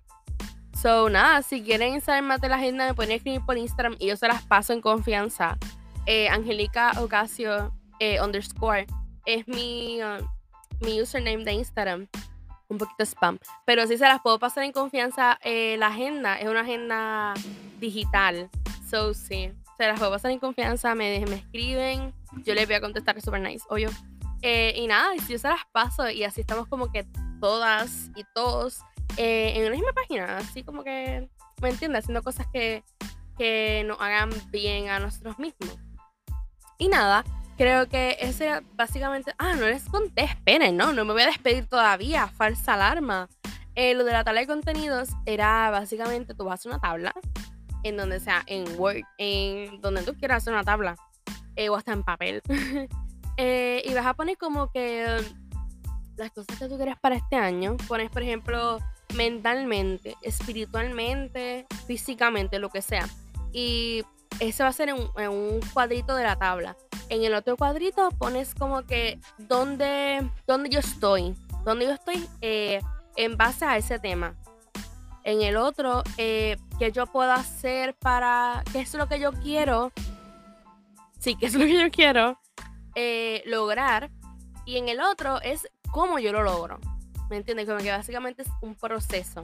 So, 0.80 1.10
nada, 1.10 1.42
si 1.42 1.62
quieren 1.62 2.00
saber 2.00 2.22
más 2.22 2.40
de 2.40 2.48
la 2.48 2.56
agenda, 2.56 2.86
me 2.86 2.94
pueden 2.94 3.12
escribir 3.12 3.42
por 3.44 3.58
Instagram 3.58 3.96
y 3.98 4.06
yo 4.06 4.16
se 4.16 4.28
las 4.28 4.42
paso 4.42 4.72
en 4.72 4.80
confianza. 4.80 5.58
Eh, 6.06 6.28
Angelica 6.28 6.92
Ocasio 7.00 7.72
eh, 7.98 8.20
underscore 8.22 8.86
es 9.26 9.46
mi, 9.46 10.00
uh, 10.02 10.24
mi 10.80 11.02
username 11.02 11.44
de 11.44 11.52
Instagram. 11.52 12.08
Un 12.68 12.78
poquito 12.78 13.04
spam. 13.04 13.38
Pero 13.66 13.86
sí 13.86 13.98
se 13.98 14.04
las 14.04 14.20
puedo 14.20 14.38
pasar 14.38 14.64
en 14.64 14.72
confianza. 14.72 15.38
Eh, 15.42 15.76
la 15.78 15.88
agenda 15.88 16.38
es 16.38 16.48
una 16.48 16.60
agenda 16.60 17.34
digital. 17.78 18.48
So, 18.88 19.12
sí 19.12 19.52
se 19.80 19.86
las 19.86 19.98
puedo 19.98 20.10
pasar 20.10 20.30
en 20.30 20.38
confianza, 20.38 20.94
me, 20.94 21.24
me 21.26 21.36
escriben, 21.36 22.12
yo 22.44 22.52
les 22.52 22.66
voy 22.66 22.74
a 22.76 22.82
contestar 22.82 23.18
super 23.22 23.40
nice, 23.40 23.64
obvio. 23.70 23.88
Eh, 24.42 24.74
y 24.76 24.86
nada, 24.86 25.14
yo 25.26 25.38
se 25.38 25.48
las 25.48 25.64
paso 25.72 26.10
y 26.10 26.22
así 26.22 26.42
estamos 26.42 26.68
como 26.68 26.92
que 26.92 27.06
todas 27.40 28.10
y 28.14 28.24
todos 28.34 28.80
eh, 29.16 29.52
en 29.56 29.62
una 29.62 29.76
misma 29.76 29.92
página, 29.92 30.38
así 30.38 30.62
como 30.62 30.84
que, 30.84 31.28
¿me 31.60 31.68
entiendes? 31.68 32.04
Haciendo 32.04 32.22
cosas 32.22 32.46
que, 32.52 32.84
que 33.38 33.84
nos 33.86 34.00
hagan 34.00 34.30
bien 34.50 34.88
a 34.88 34.98
nosotros 34.98 35.38
mismos. 35.38 35.76
Y 36.78 36.88
nada, 36.88 37.24
creo 37.56 37.88
que 37.88 38.16
ese 38.20 38.46
era 38.46 38.62
básicamente. 38.74 39.34
Ah, 39.38 39.54
no 39.54 39.66
les 39.66 39.84
conté, 39.84 40.24
esperen, 40.24 40.76
no, 40.76 40.92
no 40.92 41.04
me 41.04 41.12
voy 41.12 41.22
a 41.22 41.26
despedir 41.26 41.66
todavía, 41.66 42.26
falsa 42.28 42.74
alarma. 42.74 43.28
Eh, 43.74 43.94
lo 43.94 44.04
de 44.04 44.12
la 44.12 44.24
tabla 44.24 44.40
de 44.40 44.46
contenidos 44.46 45.10
era 45.26 45.70
básicamente 45.70 46.34
tú 46.34 46.44
vas 46.44 46.52
a 46.52 46.54
hacer 46.54 46.72
una 46.72 46.80
tabla 46.80 47.12
en 47.82 47.96
donde 47.96 48.20
sea, 48.20 48.42
en 48.46 48.64
Word, 48.78 49.02
en 49.18 49.80
donde 49.80 50.02
tú 50.02 50.14
quieras 50.14 50.38
hacer 50.38 50.52
una 50.52 50.64
tabla 50.64 50.96
eh, 51.56 51.68
o 51.68 51.76
hasta 51.76 51.92
en 51.92 52.02
papel. 52.02 52.42
Eh, 53.42 53.80
y 53.86 53.94
vas 53.94 54.04
a 54.04 54.12
poner 54.12 54.36
como 54.36 54.70
que 54.70 55.06
las 56.16 56.30
cosas 56.30 56.58
que 56.58 56.68
tú 56.68 56.76
quieres 56.76 56.98
para 57.00 57.16
este 57.16 57.36
año. 57.36 57.78
Pones, 57.88 58.10
por 58.10 58.20
ejemplo, 58.20 58.78
mentalmente, 59.14 60.16
espiritualmente, 60.22 61.66
físicamente, 61.86 62.58
lo 62.58 62.70
que 62.70 62.82
sea. 62.82 63.08
Y 63.52 64.04
eso 64.38 64.64
va 64.64 64.70
a 64.70 64.72
ser 64.72 64.88
en, 64.88 65.28
un 65.28 65.60
cuadrito 65.72 66.14
de 66.14 66.24
la 66.24 66.36
tabla. 66.36 66.76
En 67.08 67.24
el 67.24 67.34
otro 67.34 67.56
cuadrito 67.56 68.10
pones 68.12 68.54
como 68.54 68.82
que 68.82 69.18
dónde, 69.38 70.28
dónde 70.46 70.70
yo 70.70 70.80
estoy. 70.80 71.34
Dónde 71.64 71.86
yo 71.86 71.92
estoy 71.92 72.26
eh, 72.40 72.80
en 73.16 73.36
base 73.36 73.64
a 73.64 73.76
ese 73.76 73.98
tema 73.98 74.36
en 75.24 75.42
el 75.42 75.56
otro, 75.56 76.02
eh, 76.16 76.56
qué 76.78 76.92
yo 76.92 77.06
puedo 77.06 77.32
hacer 77.32 77.94
para, 77.94 78.62
qué 78.72 78.80
es 78.80 78.94
lo 78.94 79.08
que 79.08 79.20
yo 79.20 79.32
quiero, 79.32 79.92
sí, 81.18 81.36
qué 81.36 81.46
es 81.46 81.54
lo 81.54 81.60
que 81.60 81.78
yo 81.78 81.90
quiero 81.90 82.40
eh, 82.94 83.42
lograr. 83.46 84.10
Y 84.64 84.76
en 84.76 84.88
el 84.88 85.00
otro 85.00 85.40
es 85.42 85.68
cómo 85.90 86.18
yo 86.18 86.32
lo 86.32 86.42
logro. 86.42 86.78
¿Me 87.30 87.36
entiendes? 87.36 87.66
Como 87.66 87.78
que 87.78 87.90
básicamente 87.90 88.42
es 88.42 88.48
un 88.60 88.74
proceso. 88.74 89.42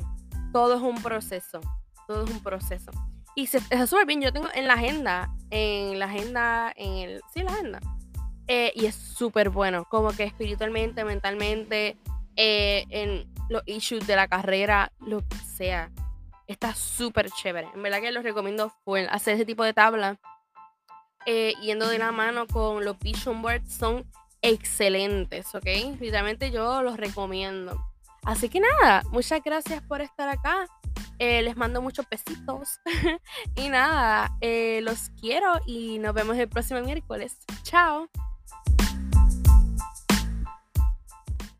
Todo 0.52 0.74
es 0.74 0.82
un 0.82 1.00
proceso. 1.02 1.60
Todo 2.06 2.24
es 2.24 2.30
un 2.30 2.42
proceso. 2.42 2.90
Y 3.34 3.46
se, 3.46 3.58
está 3.58 3.86
súper 3.86 4.06
bien. 4.06 4.20
Yo 4.20 4.32
tengo 4.32 4.48
en 4.54 4.66
la 4.66 4.74
agenda, 4.74 5.32
en 5.50 5.98
la 5.98 6.06
agenda, 6.06 6.72
en 6.76 6.92
el, 6.94 7.20
sí, 7.32 7.42
la 7.42 7.52
agenda. 7.52 7.80
Eh, 8.48 8.72
y 8.74 8.86
es 8.86 8.94
súper 8.94 9.50
bueno. 9.50 9.84
Como 9.88 10.10
que 10.10 10.24
espiritualmente, 10.24 11.04
mentalmente, 11.04 11.96
en 12.36 13.32
los 13.48 13.62
issues 13.66 14.06
de 14.06 14.16
la 14.16 14.28
carrera, 14.28 14.92
lo 15.00 15.20
que 15.20 15.36
sea. 15.36 15.90
Está 16.46 16.74
súper 16.74 17.30
chévere. 17.30 17.68
En 17.74 17.82
verdad 17.82 18.00
que 18.00 18.12
los 18.12 18.24
recomiendo. 18.24 18.72
Hacer 19.10 19.34
ese 19.34 19.44
tipo 19.44 19.64
de 19.64 19.72
tabla. 19.72 20.18
Eh, 21.28 21.54
yendo 21.60 21.88
de 21.88 21.98
la 21.98 22.12
mano 22.12 22.46
con 22.46 22.84
los 22.84 22.98
vision 23.00 23.42
boards 23.42 23.72
son 23.72 24.04
excelentes, 24.42 25.54
¿ok? 25.54 25.66
Literalmente 26.00 26.50
yo 26.50 26.82
los 26.82 26.96
recomiendo. 26.96 27.78
Así 28.24 28.48
que 28.48 28.60
nada, 28.60 29.02
muchas 29.10 29.42
gracias 29.42 29.82
por 29.82 30.00
estar 30.00 30.28
acá. 30.28 30.66
Eh, 31.18 31.42
les 31.42 31.56
mando 31.56 31.80
muchos 31.80 32.06
besitos. 32.10 32.80
y 33.54 33.68
nada, 33.68 34.36
eh, 34.40 34.80
los 34.82 35.10
quiero 35.20 35.60
y 35.66 35.98
nos 35.98 36.12
vemos 36.14 36.36
el 36.36 36.48
próximo 36.48 36.80
miércoles. 36.80 37.38
Chao. 37.62 38.08